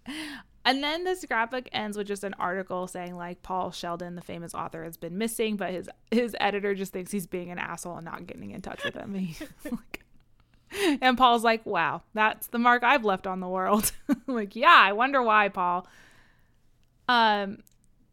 [0.64, 4.54] and then this graphic ends with just an article saying like Paul Sheldon, the famous
[4.54, 8.04] author, has been missing, but his his editor just thinks he's being an asshole and
[8.04, 9.14] not getting in touch with him.
[9.64, 10.04] Like,
[11.00, 13.92] and Paul's like, wow, that's the mark I've left on the world.
[14.26, 15.86] like, yeah, I wonder why, Paul.
[17.08, 17.58] Um,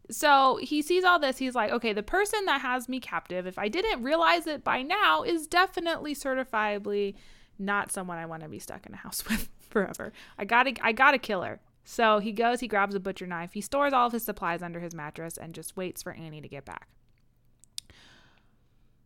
[0.10, 1.38] so he sees all this.
[1.38, 4.82] He's like, okay, the person that has me captive, if I didn't realize it by
[4.82, 7.16] now, is definitely certifiably
[7.58, 10.14] not someone I want to be stuck in a house with forever.
[10.38, 11.60] I gotta, I gotta kill her.
[11.84, 14.80] So he goes, he grabs a butcher knife, he stores all of his supplies under
[14.80, 16.88] his mattress, and just waits for Annie to get back.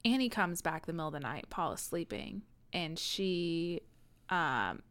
[0.05, 1.47] Annie comes back the middle of the night.
[1.49, 2.43] Paul is sleeping,
[2.73, 3.81] and she
[4.29, 4.81] um,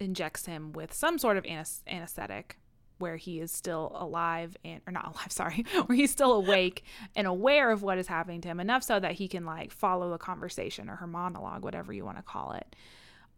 [0.00, 1.46] injects him with some sort of
[1.86, 2.58] anesthetic
[2.98, 7.26] where he is still alive and or not alive sorry where he's still awake and
[7.26, 10.18] aware of what is happening to him enough so that he can like follow a
[10.18, 12.76] conversation or her monologue whatever you want to call it.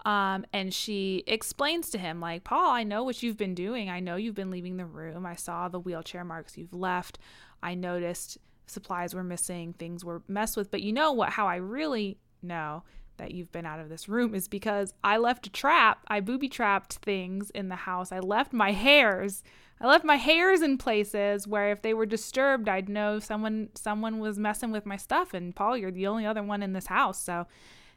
[0.07, 3.91] Um, and she explains to him like paul i know what you've been doing.
[3.91, 5.26] I know you've been leaving the room.
[5.26, 7.18] I saw the wheelchair marks you've left.
[7.62, 8.38] I noticed
[8.70, 12.82] supplies were missing things were messed with but you know what how i really know
[13.20, 16.04] that you've been out of this room is because I left a trap.
[16.08, 18.12] I booby trapped things in the house.
[18.12, 19.42] I left my hairs.
[19.80, 24.18] I left my hairs in places where if they were disturbed, I'd know someone someone
[24.18, 25.34] was messing with my stuff.
[25.34, 27.46] And Paul, you're the only other one in this house, so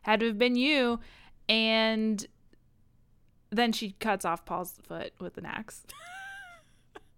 [0.02, 1.00] had to have been you.
[1.48, 2.26] And
[3.50, 5.84] then she cuts off Paul's foot with an axe.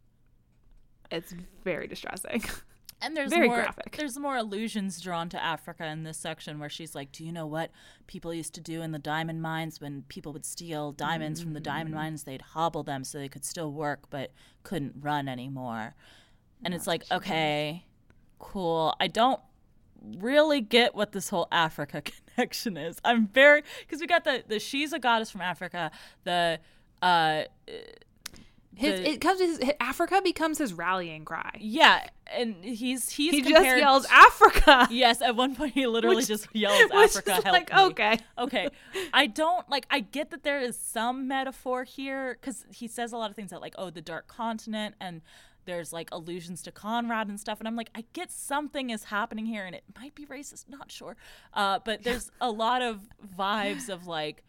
[1.12, 1.34] it's
[1.64, 2.44] very distressing.
[3.02, 3.96] And there's Very more graphic.
[3.98, 7.46] there's more allusions drawn to Africa in this section where she's like, "Do you know
[7.46, 7.70] what
[8.08, 11.60] people used to do in the diamond mines when people would steal diamonds from the
[11.60, 11.98] diamond Mm.
[11.98, 12.24] mines?
[12.24, 14.32] They'd hobble them so they could still work but
[14.64, 15.94] couldn't run anymore."
[16.64, 17.86] And it's like, "Okay,
[18.40, 18.96] cool.
[19.00, 19.42] I don't
[20.18, 22.02] really get what this whole Africa
[22.36, 22.98] connection is.
[23.04, 25.92] I'm very because we got the the she's a goddess from Africa,
[26.24, 26.60] the
[27.02, 27.44] uh
[28.76, 31.52] His The- it comes his, Africa becomes his rallying cry.
[31.60, 34.88] yeah, and he's he's He just yells Africa.
[34.92, 38.18] Yes, at one point he literally Which- just yells Africa like, me." okay.
[38.38, 38.70] Okay.
[39.14, 43.18] I don't like I get that there is some metaphor here cuz he says a
[43.18, 45.22] lot of things that like oh the dark continent and
[45.66, 49.46] there's like allusions to Conrad and stuff and I'm like I get something is happening
[49.46, 51.16] here and it might be racist, not sure.
[51.54, 53.08] Uh but there's a lot of
[53.38, 54.44] vibes of like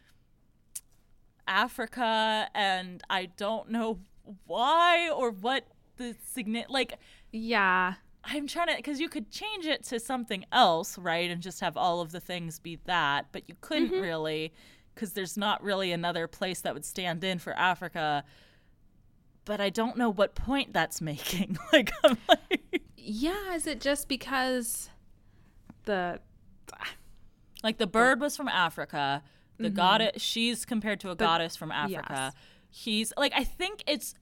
[1.48, 4.00] Africa and I don't know
[4.46, 5.66] why or what
[5.96, 6.98] the significant like
[7.32, 7.94] Yeah.
[8.28, 11.76] I'm trying to because you could change it to something else, right, and just have
[11.76, 14.00] all of the things be that, but you couldn't Mm-hmm.
[14.00, 14.52] really
[14.94, 18.24] because there's not really another place that would stand in for Africa.
[19.44, 21.56] But I don't know what point that's making.
[21.72, 24.90] like, I'm like, Yeah, is it just because
[25.84, 26.18] the
[27.62, 29.22] like the bird was from Africa.
[29.58, 32.02] The goddess, she's compared to a goddess from Africa.
[32.02, 32.12] Mm-hmm.
[32.24, 32.34] yes.
[32.76, 34.14] He's like, I think it's.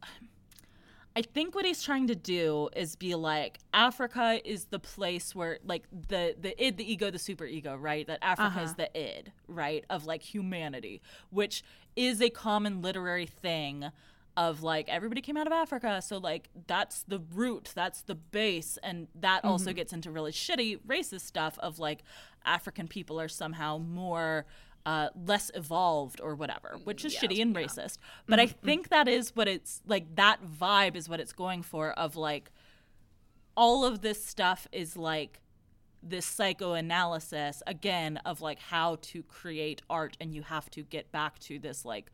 [1.16, 5.58] I think what he's trying to do is be like Africa is the place where
[5.64, 8.06] like the the id, the ego, the super ego, right?
[8.06, 8.74] That Africa is Uh-huh.
[8.78, 9.84] the id, right?
[9.88, 11.62] Of like humanity, which
[11.94, 13.90] is a common literary thing
[14.36, 18.76] of like everybody came out of Africa, so like that's the root, that's the base,
[18.82, 19.76] and that also Mm-hmm.
[19.76, 22.02] gets into really shitty racist stuff of like
[22.44, 24.46] African people are somehow more
[24.86, 27.98] uh, less evolved or whatever, which is shitty and racist.
[28.26, 30.14] But I think that is what it's like.
[30.16, 31.92] That vibe is what it's going for.
[31.92, 32.50] Of like,
[33.56, 35.40] all of this stuff is like
[36.02, 41.38] this psychoanalysis again of like how to create art, and you have to get back
[41.40, 42.10] to this like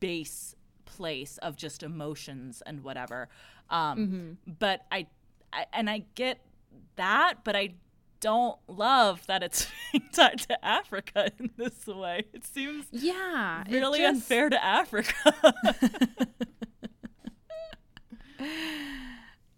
[0.00, 0.54] base
[0.84, 3.28] place of just emotions and whatever.
[3.70, 5.06] Um, But I,
[5.52, 6.44] I, and I get
[6.96, 7.74] that, but I
[8.22, 12.24] don't love that it's being tied to Africa in this way.
[12.32, 15.12] It seems yeah, really just- unfair to Africa.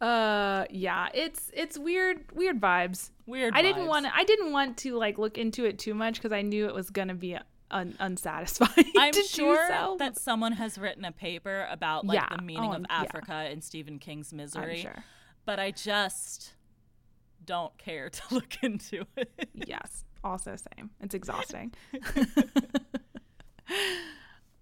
[0.00, 3.10] Uh, yeah, it's it's weird, weird vibes.
[3.24, 3.54] Weird.
[3.54, 4.14] I didn't want to.
[4.14, 6.90] I didn't want to like look into it too much because I knew it was
[6.90, 7.38] gonna be
[7.70, 8.92] un- unsatisfying.
[8.98, 9.96] I'm sure so.
[10.00, 12.36] that someone has written a paper about like Yeah.
[12.36, 13.00] the meaning Oh, of yeah.
[13.02, 15.04] Africa in Stephen King's Misery, I'm sure.
[15.46, 16.52] but I just
[17.46, 19.48] don't care to look into it.
[19.54, 20.04] Yes.
[20.22, 20.90] Also same.
[21.00, 21.72] It's exhausting.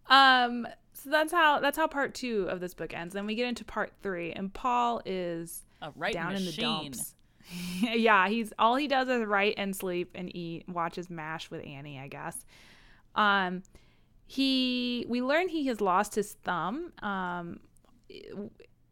[0.08, 3.14] um so that's how that's how part 2 of this book ends.
[3.14, 7.14] Then we get into part 3 and Paul is A right down in the dumps.
[7.80, 11.98] yeah, he's all he does is write and sleep and eat, watches MASH with Annie,
[11.98, 12.44] I guess.
[13.14, 13.62] Um
[14.26, 16.92] he we learn he has lost his thumb.
[17.02, 17.60] Um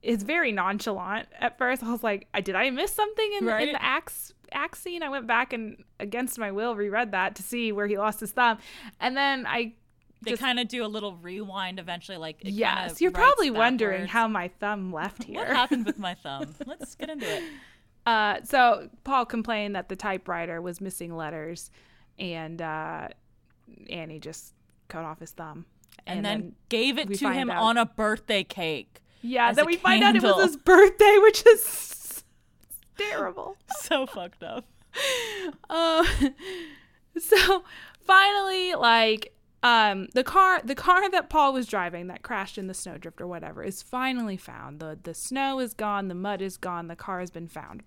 [0.03, 1.83] is very nonchalant at first.
[1.83, 3.69] I was like, did I miss something in, Right.
[3.69, 5.03] in the axe axe scene?
[5.03, 8.33] I went back and against my will reread that to see where he lost his
[8.33, 8.59] thumb.
[8.99, 9.75] And then I
[10.23, 14.49] They kind of do a little rewind eventually, like Yes, you're probably wondering how my
[14.61, 15.39] thumb left here.
[15.41, 16.55] what happened with my thumb.
[16.67, 17.43] Let's get into it.
[18.07, 21.71] Uh, so Paul complained that the typewriter was missing letters,
[22.19, 23.09] and uh,
[23.91, 24.55] Annie just
[24.89, 25.67] cut off his thumb.
[26.07, 29.00] And, then, gave it to him out- on a birthday cake.
[29.23, 32.25] Yeah, then we find out it was his birthday, which is
[32.97, 33.57] terrible.
[33.81, 34.67] so fucked up.
[35.69, 36.05] Uh,
[37.19, 37.65] so
[38.01, 42.75] finally, like, um, the car, the car that Paul was driving that crashed in the
[42.75, 44.81] snowdrift or whatever is finally found.
[44.81, 47.83] the The snow is gone, the mud is gone, the car has been found.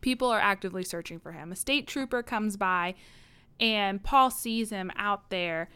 [0.00, 1.52] People are actively searching for him.
[1.52, 2.94] A state trooper comes by,
[3.60, 5.68] and Paul sees him out there.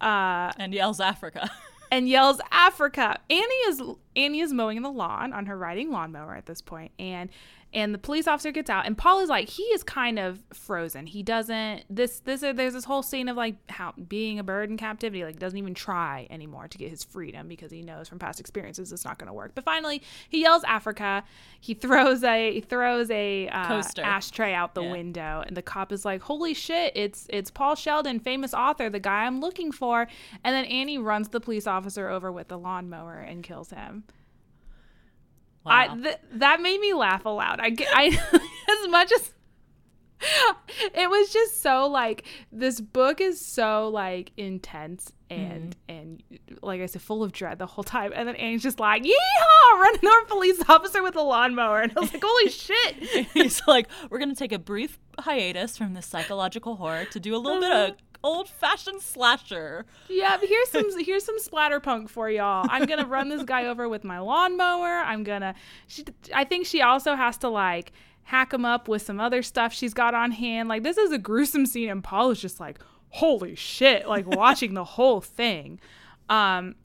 [0.00, 1.50] Uh, And yells Africa.
[1.92, 3.18] And yells Africa.
[3.28, 3.82] Annie is
[4.16, 7.28] Annie is mowing the lawn on her riding lawnmower at this point, and
[7.74, 11.06] and the police officer gets out, and Paul is like he is kind of frozen.
[11.06, 14.76] He doesn't this this there's this whole scene of like how being a bird in
[14.76, 18.40] captivity, like doesn't even try anymore to get his freedom because he knows from past
[18.40, 19.52] experiences it's not going to work.
[19.54, 21.24] But finally, he yells Africa.
[21.60, 24.90] He throws a he throws a uh, ashtray out the Yeah.
[24.92, 26.92] window, and the cop is like, "Holy shit!
[26.94, 30.06] It's it's Paul Sheldon, famous author, the guy I'm looking for."
[30.44, 34.04] And then Annie runs the police officer over with the lawnmower and kills him.
[35.64, 37.60] I th- that made me laugh aloud.
[37.60, 38.06] I, I
[38.82, 39.32] as much as
[40.94, 45.98] it was just so like this book is so like intense and mm-hmm.
[45.98, 46.22] and
[46.62, 48.12] like I said, full of dread the whole time.
[48.14, 52.00] And then Annie's just like, "Yeehaw!" running over police officer with a lawnmower, and I
[52.00, 52.96] was like, "Holy shit!"
[53.34, 57.38] He's like, we're gonna take a brief hiatus from this psychological horror to do a
[57.38, 57.96] little bit of uh-huh.
[58.24, 59.84] Old-fashioned slasher.
[60.08, 62.66] Yeah, but here's some here's some splatterpunk for y'all.
[62.70, 64.86] I'm gonna run this guy over with my lawnmower.
[65.00, 65.54] I'm gonna.
[65.86, 66.04] She,
[66.34, 67.92] I think she also has to like
[68.24, 70.68] hack him up with some other stuff she's got on hand.
[70.68, 74.74] Like this is a gruesome scene, and Paul is just like, holy shit, like watching
[74.74, 75.80] the whole thing.
[76.28, 76.76] Um,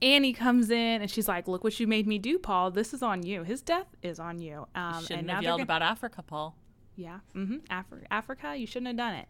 [0.00, 2.72] Annie comes in and she's like, "Look what you made me do, Paul.
[2.72, 3.44] This is on you.
[3.44, 6.56] His death is on you." Um, Shouldn't and have yelled gonna- about Africa, Paul.
[6.96, 7.20] yeah.
[7.36, 7.58] Mm-hmm.
[7.72, 9.28] Afri- Africa, you shouldn't have done it.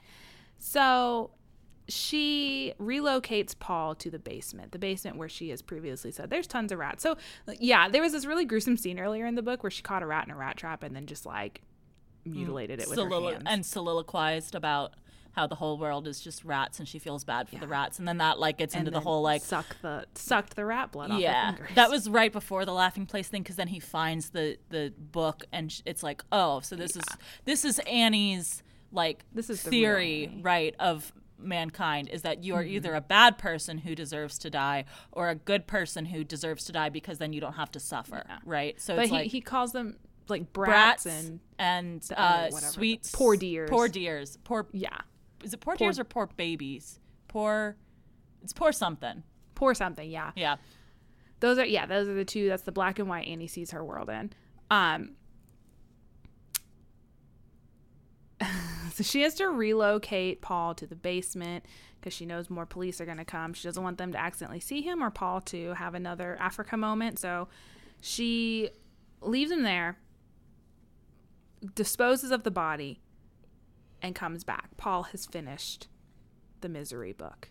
[0.65, 1.33] So
[1.89, 6.71] she relocates Paul to the basement, the basement where she has previously said there's tons
[6.71, 7.03] of rats.
[7.03, 7.17] So
[7.59, 10.07] yeah, there was this really gruesome scene earlier in the book where she caught a
[10.07, 11.63] rat in a rat trap and then just like
[12.25, 12.33] mm.
[12.33, 13.43] mutilated it with her Solilo- hands.
[13.47, 14.93] and soliloquized about
[15.33, 18.07] how the whole world is just rats and she feels bad for the rats and
[18.07, 21.11] then that like gets And into the whole like suck the sucked the rat blood
[21.11, 21.71] off her yeah fingers.
[21.75, 25.45] that was right before the laughing place thing because then he finds the the book
[25.51, 27.05] and sh- it's like oh so this is
[27.47, 28.63] this is annie's
[28.93, 32.75] like This is theory right of mankind is that you are Mm-hmm.
[32.77, 36.73] either a bad person who deserves to die or a good person who deserves to
[36.73, 38.81] die because then you don't have to suffer right?
[38.81, 39.97] So but he, like he calls them
[40.29, 42.73] like brats, brats and and uh, whatever.
[42.73, 43.69] sweet Poor dears.
[43.71, 44.99] poor dears poor yeah,
[45.43, 47.01] is it poor, dears or poor babies?
[47.27, 47.77] Poor
[48.43, 49.25] it's poor something.
[49.57, 50.09] Poor something.
[50.11, 50.57] Yeah, yeah.
[51.41, 53.85] Those are yeah those are the two that's the black and white annie sees her
[53.85, 54.33] world in.
[54.71, 55.17] Um
[58.93, 61.65] so she has to relocate paul to the basement
[62.01, 63.53] because she knows more police are going to come.
[63.53, 67.19] She doesn't want them to accidentally see him or paul to have another africa moment.
[67.19, 67.49] So
[68.01, 68.71] she
[69.21, 69.99] leaves him there
[71.75, 73.01] disposes of the body
[74.03, 74.77] and comes back.
[74.77, 75.87] Paul has finished
[76.61, 77.51] the misery book.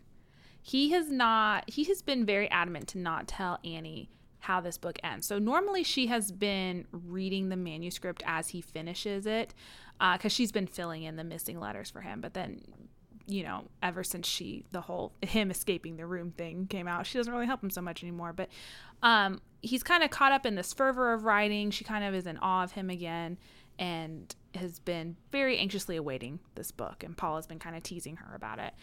[0.62, 4.98] He has not he has been very adamant to not tell annie how this book
[5.04, 5.28] ends.
[5.28, 9.54] So normally she has been reading the manuscript as he finishes it
[10.14, 12.62] because she's been filling in the missing letters for him but then
[13.28, 17.18] you know ever since she the whole him escaping the room thing came out she
[17.18, 18.50] doesn't really help him so much anymore but
[19.04, 22.26] um he's kind of caught up in this fervor of writing she kind of is
[22.26, 23.38] in awe of him again
[23.80, 28.18] and has been very anxiously awaiting this book and paul has been kind of teasing
[28.18, 28.74] her about it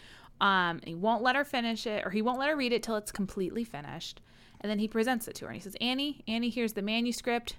[0.41, 2.95] um, he won't let her finish it, or he won't let her read it till
[2.95, 4.21] it's completely finished.
[4.61, 7.57] And then he presents it to her, and he says, "Annie, Annie, here's the manuscript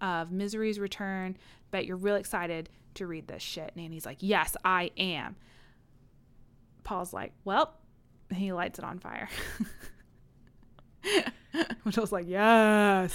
[0.00, 1.36] of Misery's Return.
[1.70, 5.36] Bet you're real excited to read this shit." And like, "Yes, I am."
[6.84, 7.74] Paul's like, "Well,"
[8.32, 9.28] he lights it on fire.
[11.82, 13.14] Which I was like, yes.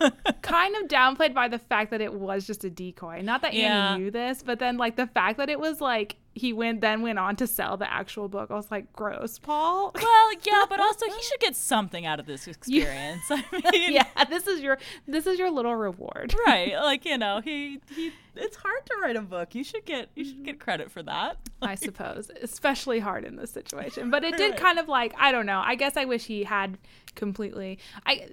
[0.42, 3.22] kind of downplayed by the fact that it was just a decoy.
[3.22, 3.92] Not that Yeah.
[3.92, 7.02] Annie knew this, but then like the fact that it was like he went then
[7.02, 8.50] went on to sell the actual book.
[8.50, 9.92] I was like, gross, Paul.
[10.08, 13.22] Well, yeah, but also he should get something out of this experience.
[13.30, 16.34] I mean, yeah, this is your this is your little reward.
[16.46, 16.74] right.
[16.74, 18.12] Like you know, he he.
[18.36, 19.54] It's hard to write a book.
[19.54, 20.44] You should get you should mm-hmm.
[20.44, 21.36] get credit for that.
[21.60, 24.10] I suppose, especially hard in this situation.
[24.10, 24.60] But it did Right.
[24.60, 25.60] kind of like I don't know.
[25.64, 26.78] I guess I wish he had
[27.14, 27.77] completely.
[28.06, 28.28] I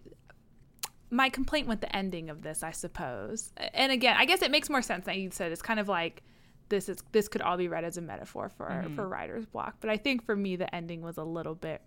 [1.12, 4.70] my complaint with the ending of this, I suppose, and again, I guess it makes
[4.70, 6.24] more sense that you said it's kind of like
[6.70, 8.96] this is this could all be read as a metaphor for Mm-hmm.
[8.96, 9.76] for writer's block.
[9.80, 11.82] But I think for me, the ending was a little bit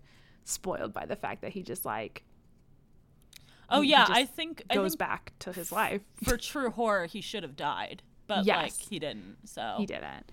[0.45, 2.23] spoiled by the fact that he just like
[3.69, 6.01] Oh yeah, I think I goes think back to his life.
[6.23, 8.55] for true horror he should have died, but Yes.
[8.57, 9.35] like he didn't.
[9.45, 10.31] So he didn't.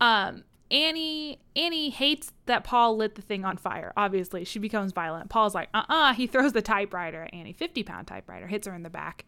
[0.00, 3.92] Um, Annie Annie hates that Paul lit the thing on fire.
[3.96, 5.28] Obviously, she becomes violent.
[5.30, 8.74] Paul's like, uh uh He throws the typewriter at Annie, 50 pound typewriter, hits her
[8.74, 9.24] in the back.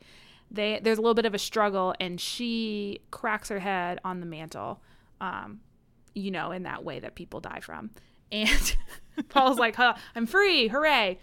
[0.50, 4.26] They there's a little bit of a struggle, and she cracks her head on the
[4.26, 4.80] mantle.
[5.20, 5.60] Um,
[6.14, 7.90] you know, in that way that people die from.
[8.30, 8.76] And
[9.30, 11.18] Paul's like, huh, I'm free, hooray.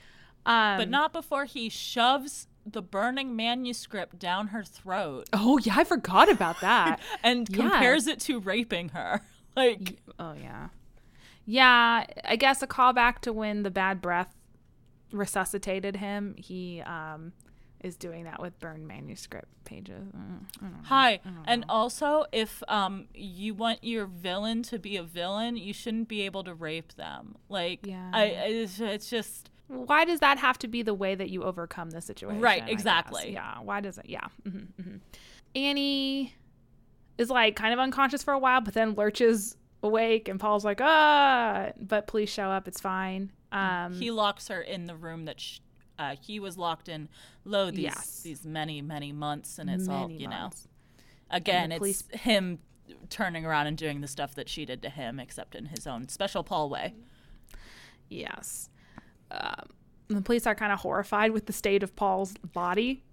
[0.45, 5.27] Um, but not before he shoves the burning manuscript down her throat.
[5.33, 6.99] Oh yeah, I forgot about that.
[7.23, 7.69] and Yeah.
[7.69, 9.21] compares it to raping her.
[9.59, 10.69] Like Oh yeah,
[11.45, 12.05] yeah.
[12.25, 14.33] I guess a callback to when the bad breath
[15.11, 16.35] resuscitated him.
[16.37, 17.33] He um
[17.81, 20.09] is doing that with burned manuscript pages.
[20.13, 20.77] Mm, I don't know.
[20.83, 21.19] Hi.
[21.45, 26.21] And also, if um you want your villain to be a villain, you shouldn't be
[26.23, 27.35] able to rape them.
[27.47, 28.11] Like, Yeah.
[28.13, 31.91] I it's, it's just Why does that have to be the way that you overcome
[31.91, 32.41] the situation?
[32.41, 33.31] Right, exactly.
[33.33, 33.59] Yeah.
[33.61, 34.05] Why does it?
[34.07, 34.27] Yeah.
[34.43, 34.97] hmm hmm
[35.55, 36.33] Annie
[37.19, 40.79] is like kind of unconscious for a while, but then lurches awake, and Paul's like,
[40.81, 42.67] ah, but police show up.
[42.67, 43.31] It's fine.
[43.51, 45.59] Um, he locks her in the room that sh-
[45.99, 47.09] uh, he was locked in
[47.45, 48.21] low these Yes.
[48.23, 50.65] these many many months, and it's all you months.
[50.65, 51.35] know.
[51.37, 52.59] Again, it's him
[53.09, 56.07] turning around and doing the stuff that she did to him, except in his own
[56.09, 56.95] special Paul way.
[58.09, 58.69] Yes.
[59.31, 59.67] Um,
[60.07, 63.03] the police are kind of horrified with the state of Paul's body.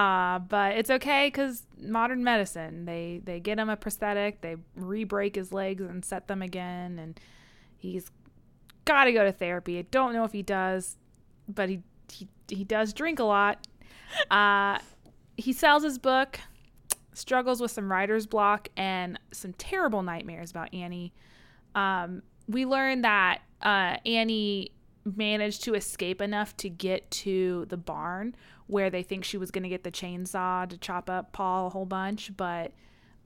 [0.00, 2.86] Uh, but it's okay because modern medicine.
[2.86, 7.20] They they get him a prosthetic, they re-break his legs and set them again, and
[7.76, 8.10] he's
[8.86, 9.78] got to go to therapy.
[9.78, 10.96] I don't know if he does,
[11.46, 13.66] but he he, he does drink a lot.
[14.30, 14.78] Uh,
[15.36, 16.40] he sells his book,
[17.12, 21.12] struggles with some writer's block and some terrible nightmares about Annie.
[21.74, 24.72] Um, we learn that uh, Annie
[25.04, 28.34] managed to escape enough to get to the barn
[28.70, 31.70] where they think she was going to get the chainsaw to chop up Paul a
[31.70, 32.72] whole bunch, but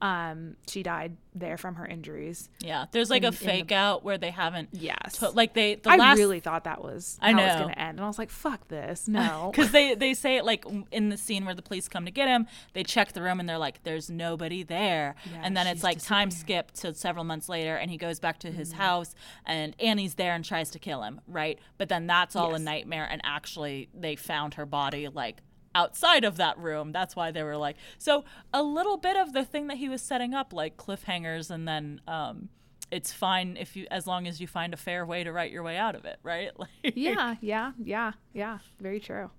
[0.05, 2.47] um, she died there from her injuries.
[2.59, 4.69] Yeah, there's like In- a in the- fake out where they haven't.
[4.71, 5.17] Yes.
[5.19, 7.69] to- like they the I last really thought that was I how it was going
[7.73, 7.97] to end.
[7.97, 9.07] And I was like, fuck this.
[9.15, 9.49] No.
[9.51, 12.27] because they they say it like in the scene where the police come to get
[12.27, 15.83] him they check the room and they're like there's nobody there Yeah, and then it's
[15.83, 18.57] like time skip to several months later and he goes back to Mm-hmm.
[18.57, 22.53] his house and annie's there and tries to kill him right but then that's all
[22.55, 25.37] a nightmare and actually they found her body like
[25.75, 28.23] outside of that room that's why they were like so
[28.53, 32.01] a little bit of the thing that he was setting up like cliffhangers and then
[32.07, 32.49] um
[32.91, 35.63] it's fine if you as long as you find a fair way to write your
[35.63, 38.59] way out of it right like yeah, yeah, yeah, yeah.
[38.79, 39.29] Very true.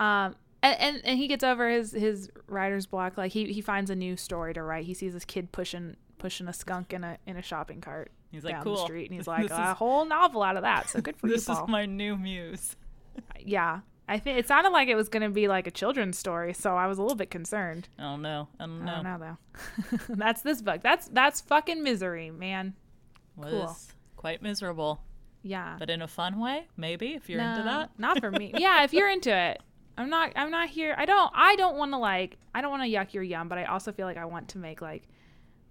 [0.00, 3.18] Um, and, and, and he gets over his his writer's block.
[3.18, 4.84] Like he, he finds a new story to write.
[4.86, 8.44] He sees this kid pushing pushing a skunk in a in a shopping cart He's
[8.44, 8.76] like, down "Cool.
[8.76, 10.88] the street, and he's like, a is- whole novel out of that.
[10.88, 12.76] So good for this you, This is my new muse
[13.40, 16.52] yeah, I think it sounded like it was going to be like a children's story,
[16.52, 17.88] so I was a little bit concerned.
[17.98, 18.48] I don't know.
[18.60, 18.92] I don't know.
[18.92, 19.36] I don't know
[19.88, 19.98] though.
[20.14, 20.82] that's this book.
[20.82, 22.74] That's that's fucking misery, man.
[23.36, 23.76] Was Cool.
[24.16, 25.00] quite miserable,
[25.42, 25.76] Yeah.
[25.78, 27.90] but in a fun way, maybe if you're into that.
[27.98, 28.52] Not for me.
[28.58, 29.60] yeah, if you're into it.
[29.96, 30.94] I'm not I'm not here.
[30.98, 33.58] I don't I don't want to like I don't want to yuck your yum, but
[33.58, 35.04] I also feel like I want to make like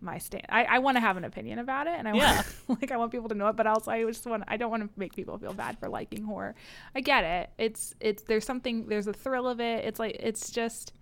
[0.03, 0.45] my stand.
[0.49, 2.35] I, I want to have an opinion about it and I Yeah.
[2.67, 4.69] want like I want people to know it, but also I just want I don't
[4.71, 6.55] want to make people feel bad for liking horror.
[6.95, 7.49] I get it.
[7.57, 9.85] It's it's there's something there's a thrill of it.
[9.85, 10.93] It's like it's just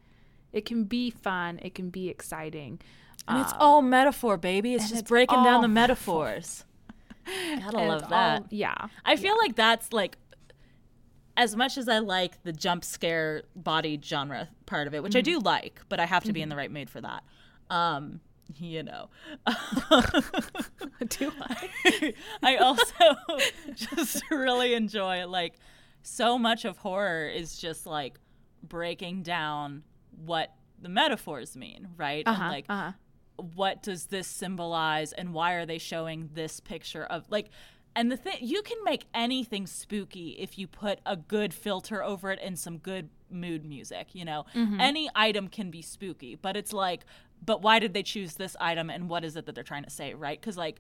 [0.53, 2.79] it can be fun, it can be exciting.
[3.27, 4.73] And it's Um, all metaphor, baby.
[4.75, 6.63] It's just it's breaking down the metaphors.
[7.25, 8.41] Gotta and love that.
[8.41, 8.75] all- yeah.
[9.05, 10.17] I feel like that's like
[11.37, 15.21] as much as I like the jump scare body genre part of it, which I
[15.21, 17.23] do like, but I have to be in the right mood for that.
[17.69, 18.19] Um,
[18.57, 19.09] you know.
[21.07, 22.13] Do I?
[22.43, 23.15] I also
[23.75, 25.55] just really enjoy like
[26.03, 28.19] so much of horror is just like
[28.63, 29.83] breaking down
[30.25, 32.23] what the metaphors mean, right?
[32.25, 32.43] Uh-huh.
[32.43, 32.91] And like uh-huh.
[33.37, 37.49] what does this symbolize and why are they showing this picture of like
[37.96, 42.32] and the thing you can make anything spooky if you put a good filter over
[42.32, 44.46] it and some good mood music you know?
[44.55, 44.80] Mm-hmm.
[44.80, 47.05] Any item can be spooky but it's like
[47.43, 49.89] but why did they choose this item and what is it that they're trying to
[49.89, 50.39] say right?
[50.39, 50.80] Because like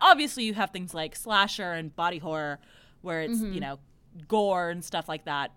[0.00, 2.58] obviously you have things like slasher and body horror
[3.02, 3.58] where it's you mm-hmm.
[3.60, 3.78] know
[4.26, 5.52] gore and stuff like that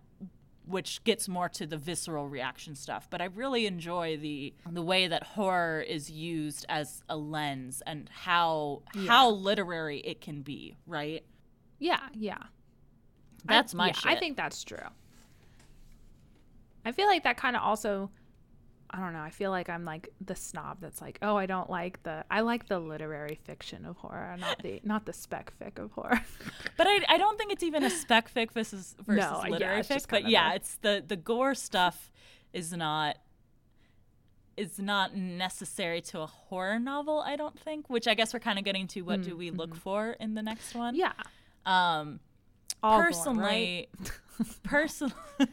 [0.66, 3.08] which gets more to the visceral reaction stuff.
[3.10, 8.10] But I really enjoy the the way that horror is used as a lens and
[8.10, 10.78] how how literary it can be.
[10.86, 11.24] Right?
[11.80, 12.44] Yeah, yeah.
[13.46, 14.12] That's I, my yeah, shit.
[14.12, 14.78] I think that's true.
[16.86, 18.10] I feel like that kind of also
[18.94, 21.70] I don't know, I feel like I'm like the snob that's like, "Oh, I don't
[21.70, 25.80] like the I like the literary fiction of horror, not the not the spec fic
[25.80, 26.22] of horror."
[26.78, 29.90] But I, I don't think it's even a spec fic versus versus No, literary it's
[29.90, 30.06] fic.
[30.10, 32.12] But yeah, the- it's the the gore stuff
[32.54, 33.18] is not.
[34.58, 38.60] is not necessary to a horror novel, I don't think, which I guess we're kind
[38.60, 40.96] of getting to what do we look for in the next one.
[40.96, 41.14] Yeah.
[41.66, 42.20] Um
[42.84, 43.88] All personally
[44.64, 45.14] personally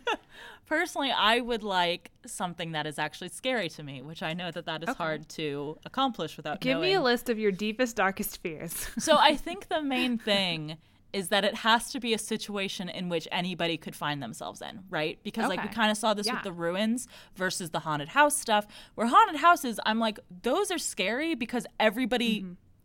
[0.67, 4.67] personally I would like something that is actually scary to me, which I know that
[4.67, 4.97] that is Okay.
[4.97, 8.89] hard to accomplish without Give me a list of your deepest, darkest fears.
[8.99, 10.77] So I think the main thing
[11.15, 14.81] is that it has to be a situation in which anybody could find themselves in,
[14.91, 15.19] right?
[15.23, 16.35] Because like we kind of saw this Yeah.
[16.35, 18.67] with the ruins versus the haunted house stuff.
[18.95, 22.45] Where haunted houses, I'm like, those are scary because everybody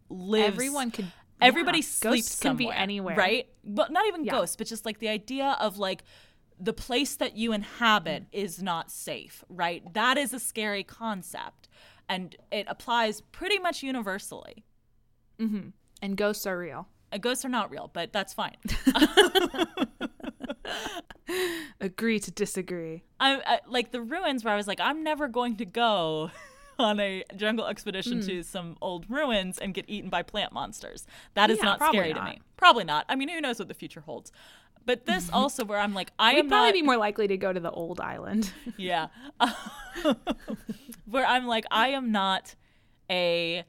[0.09, 0.45] lives.
[0.45, 0.53] Mm-hmm.
[0.53, 1.11] Everyone could.
[1.43, 3.15] Everybody yeah, sleeps Ghosts can be somewhere, anywhere.
[3.15, 3.47] right?
[3.63, 4.31] But not even Yeah.
[4.31, 6.03] ghosts, but just like the idea of like
[6.59, 8.27] the place that you inhabit Mm.
[8.31, 9.81] is not safe, right?
[9.93, 11.67] That is a scary concept,
[12.07, 14.63] and it applies pretty much universally.
[15.39, 15.73] And
[16.15, 16.87] ghosts are real.
[17.11, 18.55] Uh, Ghosts are not real, but that's fine.
[21.81, 23.03] Agree to disagree.
[23.19, 26.31] I, I like the ruins where I was like, I'm never going to go
[26.79, 28.27] on a jungle expedition Hmm.
[28.27, 31.05] to some old ruins and get eaten by plant monsters.
[31.33, 32.41] That is Yeah, not scary to me.
[32.57, 33.05] Probably not.
[33.09, 34.31] I mean, who knows what the future holds.
[34.85, 36.73] But this also where I'm like, I We'd am probably not.
[36.73, 38.51] be more likely to go to the old island.
[38.77, 39.07] yeah.
[41.05, 42.55] where I'm like, I am not
[43.09, 43.63] a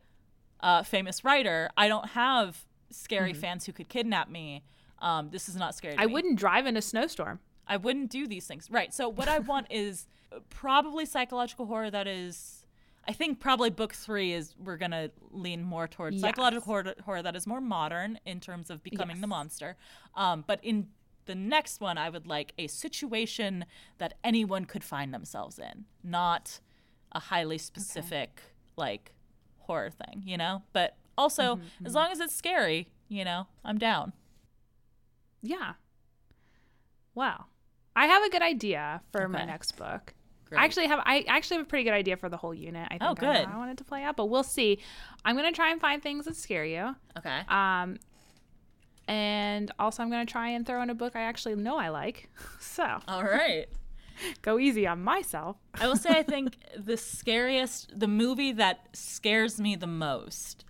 [0.60, 1.70] uh, famous writer.
[1.76, 4.62] I don't have scary fans who could kidnap me.
[5.00, 5.94] Um, this is not scary.
[5.94, 6.02] To Mm-hmm.
[6.02, 6.12] I me.
[6.12, 7.40] wouldn't drive in a snowstorm.
[7.66, 8.68] I wouldn't do these things.
[8.70, 8.92] Right.
[8.94, 10.06] So what I want is
[10.50, 12.63] probably psychological horror that is
[13.06, 17.22] I think probably book 3 is we're going to lean more towards psychological horror, horror
[17.22, 19.76] that is more modern in terms of becoming the monster.
[20.14, 20.88] Um, but in
[21.26, 23.64] the next one I would like a situation
[23.98, 26.60] that anyone could find themselves in, not
[27.12, 28.42] a highly specific
[28.76, 29.12] like
[29.58, 30.62] horror thing, you know?
[30.72, 34.12] But also Mm-hmm, as long as it's scary, you know, I'm down.
[35.42, 35.74] Yeah.
[37.14, 37.46] Wow.
[37.96, 40.14] I have a good idea for my next book.
[40.48, 40.60] Great.
[40.60, 42.86] I actually have I actually have a pretty good idea for the whole unit.
[42.90, 43.46] I think Oh, I know good.
[43.46, 44.78] how I want it to play out, but we'll see.
[45.24, 46.94] I'm gonna try and find things that scare you.
[47.18, 47.40] Okay.
[47.48, 47.98] Um
[49.06, 52.28] and also I'm gonna try and throw in a book I actually know I like.
[52.60, 53.66] So All right.
[54.42, 55.56] go easy on myself.
[55.74, 60.64] I will say I think the scariest, the movie that scares me the most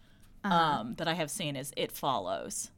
[0.44, 0.55] Uh-huh.
[0.55, 2.70] um, that I have seen is It Follows,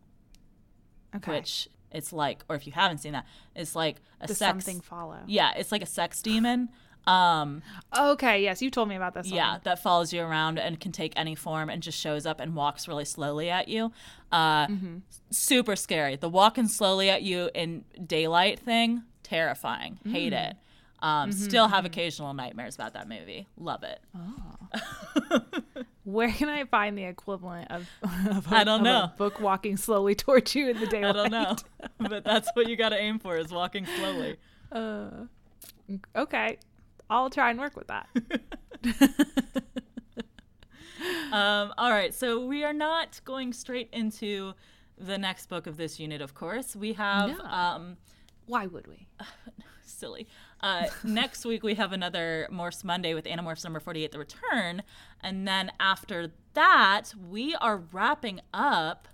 [1.14, 1.32] Okay.
[1.32, 4.50] which it's like, or if you haven't seen that, it's like a Does sex.
[4.64, 5.18] something follow?
[5.26, 6.68] Yeah, it's like a sex demon.
[7.06, 7.62] Um,
[7.96, 9.60] Okay, yes, you told me about this yeah, one.
[9.64, 12.88] that follows you around and can take any form and just shows up and walks
[12.88, 13.92] really slowly at you.
[14.32, 14.96] Uh, Mm-hmm.
[15.30, 16.16] Super scary.
[16.16, 19.98] The walking slowly at you in daylight thing, terrifying.
[20.04, 20.50] Hate Mm.
[20.50, 20.56] it.
[21.02, 23.46] Um, Mm-hmm, Still have occasional nightmares about that movie.
[23.58, 24.00] Love it.
[26.04, 27.88] Where can I find the equivalent of,
[28.30, 29.10] of a- I don't know.
[29.16, 31.16] book walking slowly towards you in the daylight?
[31.16, 31.56] I don't know,
[31.98, 34.36] but that's what you got to aim for is walking slowly.
[34.70, 35.08] Uh,
[36.14, 36.58] okay,
[37.08, 38.08] I'll try and work with that.
[41.32, 44.54] Um, all right, so we are not going straight into
[44.96, 46.22] the next book of this unit.
[46.22, 47.44] Of course, we have No.
[47.44, 47.96] um,
[48.46, 49.06] Why would we?
[49.84, 50.26] silly.
[50.60, 54.82] Uh, next week we have another Morse Monday with Animorphs number forty-eight, The Return,
[55.20, 59.06] and then after that we are wrapping up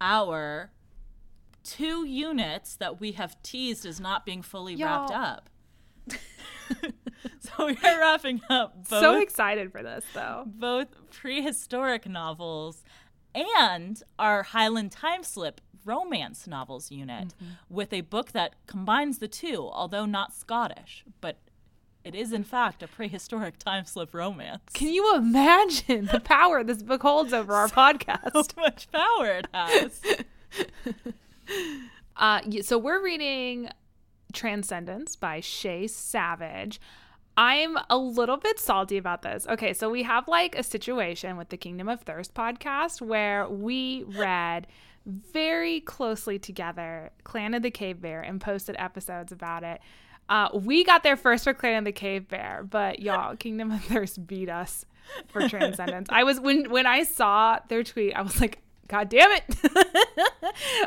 [0.00, 0.70] our
[1.64, 5.20] two units that we have teased as not being fully wrapped Y'all.
[5.22, 5.50] up.
[7.40, 10.44] so we are wrapping up both So excited for this, though.
[10.46, 12.84] both prehistoric novels
[13.34, 17.52] and our Highland Time Slip romance novels unit Mm-hmm.
[17.74, 21.38] with a book that combines the two, although not Scottish, but
[22.04, 24.62] it is in fact a prehistoric time slip romance.
[24.72, 28.32] Can you imagine the power this book holds over our podcast?
[28.32, 30.00] So much power it has.
[32.16, 33.68] Uh, so we're reading
[34.32, 36.80] Transcendence by Shay Savage.
[37.36, 39.46] I'm a little bit salty about this.
[39.48, 44.04] Okay, so we have like a situation with the Kingdom of Thirst podcast where we
[44.08, 44.66] read
[45.06, 49.80] very closely together Clan of the Cave Bear and posted episodes about it.
[50.28, 53.82] Uh, we got there first for Clan of the Cave Bear, but y'all, Kingdom of
[53.84, 54.84] Thirst beat us
[55.28, 56.08] for Transcendence.
[56.10, 59.44] I was when when I saw their tweet, I was like, God damn it.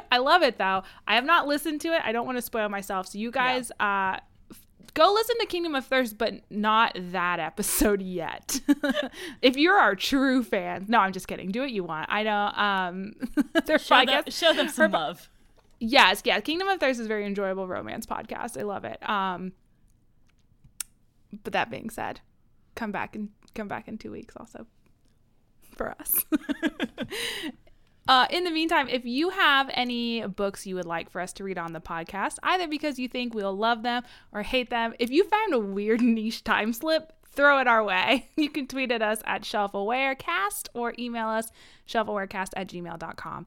[0.11, 0.83] I love it though.
[1.07, 2.01] I have not listened to it.
[2.03, 3.07] I don't want to spoil myself.
[3.07, 4.17] So you guys uh
[4.93, 8.59] go listen to Kingdom of Thirst, but not that episode yet.
[9.41, 10.85] if you're our true fan.
[10.87, 11.51] No, I'm just kidding.
[11.51, 12.07] Do what you want.
[12.11, 13.13] I know um
[13.65, 15.29] there's Show, I them, guess show them some her- love.
[15.79, 16.39] Yes, yeah.
[16.41, 18.59] Kingdom of Thirst is a very enjoyable romance podcast.
[18.59, 18.97] I love it.
[19.07, 19.53] Um
[21.43, 22.19] but that being said,
[22.75, 24.65] come back and come back in two weeks also
[25.75, 26.25] for us.
[28.11, 31.45] Uh, in the meantime, if you have any books you would like for us to
[31.45, 35.09] read on the podcast, either because you think we'll love them or hate them, if
[35.09, 38.27] you found a weird niche time slip throw it our way.
[38.35, 41.53] You can tweet at us at shelfawarecast or email us
[41.88, 43.45] shelfawarecast at gmail.com.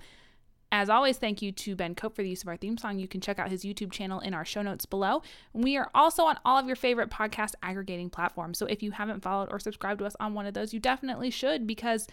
[0.73, 2.99] As always, thank you to Ben Cope for the use of our theme song.
[2.99, 5.23] You can check out his YouTube channel in our show notes below.
[5.53, 8.57] We are also on all of your favorite podcast aggregating platforms.
[8.57, 11.31] So if you haven't followed or subscribed to us on one of those, you definitely
[11.31, 12.07] should because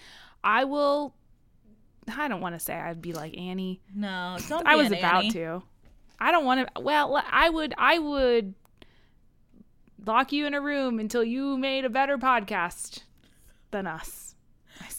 [0.44, 1.16] I will.
[2.08, 3.82] I don't want to say I'd be like Annie.
[3.96, 4.66] No, don't.
[4.66, 5.32] I was an about Annie.
[5.32, 5.64] to.
[6.20, 6.82] I don't want to.
[6.82, 7.74] Well, I would.
[7.78, 8.54] I would
[10.06, 13.04] lock you in a room until you made a better podcast
[13.72, 14.36] than us.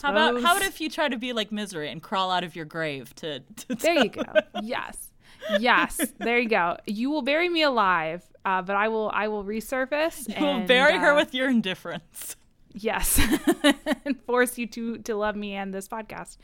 [0.03, 2.57] How about how about if you try to be like misery and crawl out of
[2.57, 3.41] your grave to?
[3.41, 4.23] to There you go.
[4.63, 5.11] Yes.
[5.59, 6.01] Yes.
[6.19, 6.77] There you go.
[6.87, 10.29] You will bury me alive, uh, but I will I will resurface.
[10.29, 12.37] You will and, bury her uh, with your indifference.
[12.75, 13.21] Yes,
[14.05, 16.39] and force you to to love me and this podcast.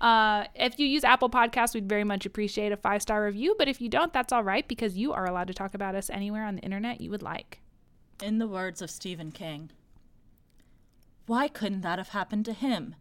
[0.00, 3.54] Uh, if you use Apple Podcasts, we'd very much appreciate a five star review.
[3.58, 6.10] But if you don't, that's all right because you are allowed to talk about us
[6.10, 7.60] anywhere on the internet you would like.
[8.22, 9.70] In the words of Stephen King,
[11.26, 12.96] why couldn't that have happened to him?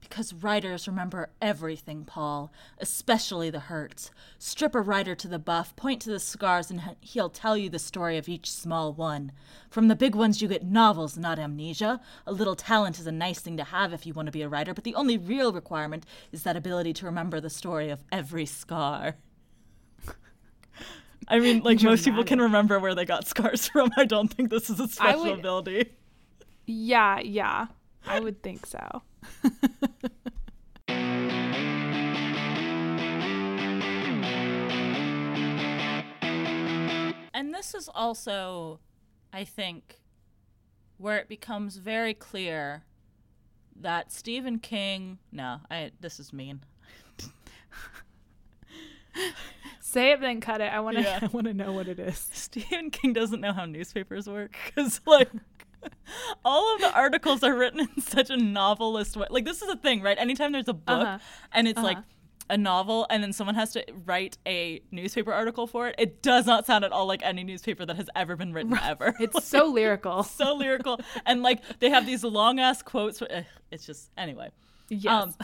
[0.00, 4.10] Because writers remember everything, Paul, especially the hurts.
[4.38, 7.78] Strip a writer to the buff, point to the scars, and he'll tell you the
[7.78, 9.32] story of each small one.
[9.68, 12.00] From the big ones, you get novels, not amnesia.
[12.26, 14.48] A little talent is a nice thing to have if you want to be a
[14.48, 18.46] writer, but the only real requirement is that ability to remember the story of every
[18.46, 19.16] scar.
[21.28, 23.90] I mean, like most people can remember where they got scars from.
[23.96, 25.90] I don't think this is a special would- ability.
[26.66, 27.66] Yeah, yeah,
[28.06, 29.02] I would think so.
[37.36, 38.80] And this is also,
[39.30, 40.00] I think,
[40.96, 42.84] where it becomes very clear
[43.78, 45.18] that Stephen King.
[45.30, 45.90] No, I.
[46.00, 46.62] This is mean.
[49.80, 50.72] Say it, then cut it.
[50.72, 51.02] I want to.
[51.02, 51.18] Yeah.
[51.22, 52.30] I want to know what it is.
[52.32, 55.28] Stephen King doesn't know how newspapers work because, like,
[56.44, 59.26] all of the articles are written in such a novelist way.
[59.30, 60.18] Like, this is a thing, right?
[60.18, 61.18] Anytime there's a book Uh-huh.
[61.52, 62.06] and it's like Uh-huh.
[62.50, 66.46] a novel, and then someone has to write a newspaper article for it, it does
[66.46, 69.14] not sound at all like any newspaper that has ever been written ever.
[69.18, 70.22] It's so lyrical.
[70.22, 73.18] so lyrical, and like they have these long ass quotes.
[73.18, 74.50] For, eh, it's just anyway.
[74.88, 75.12] Yes.
[75.12, 75.34] Um,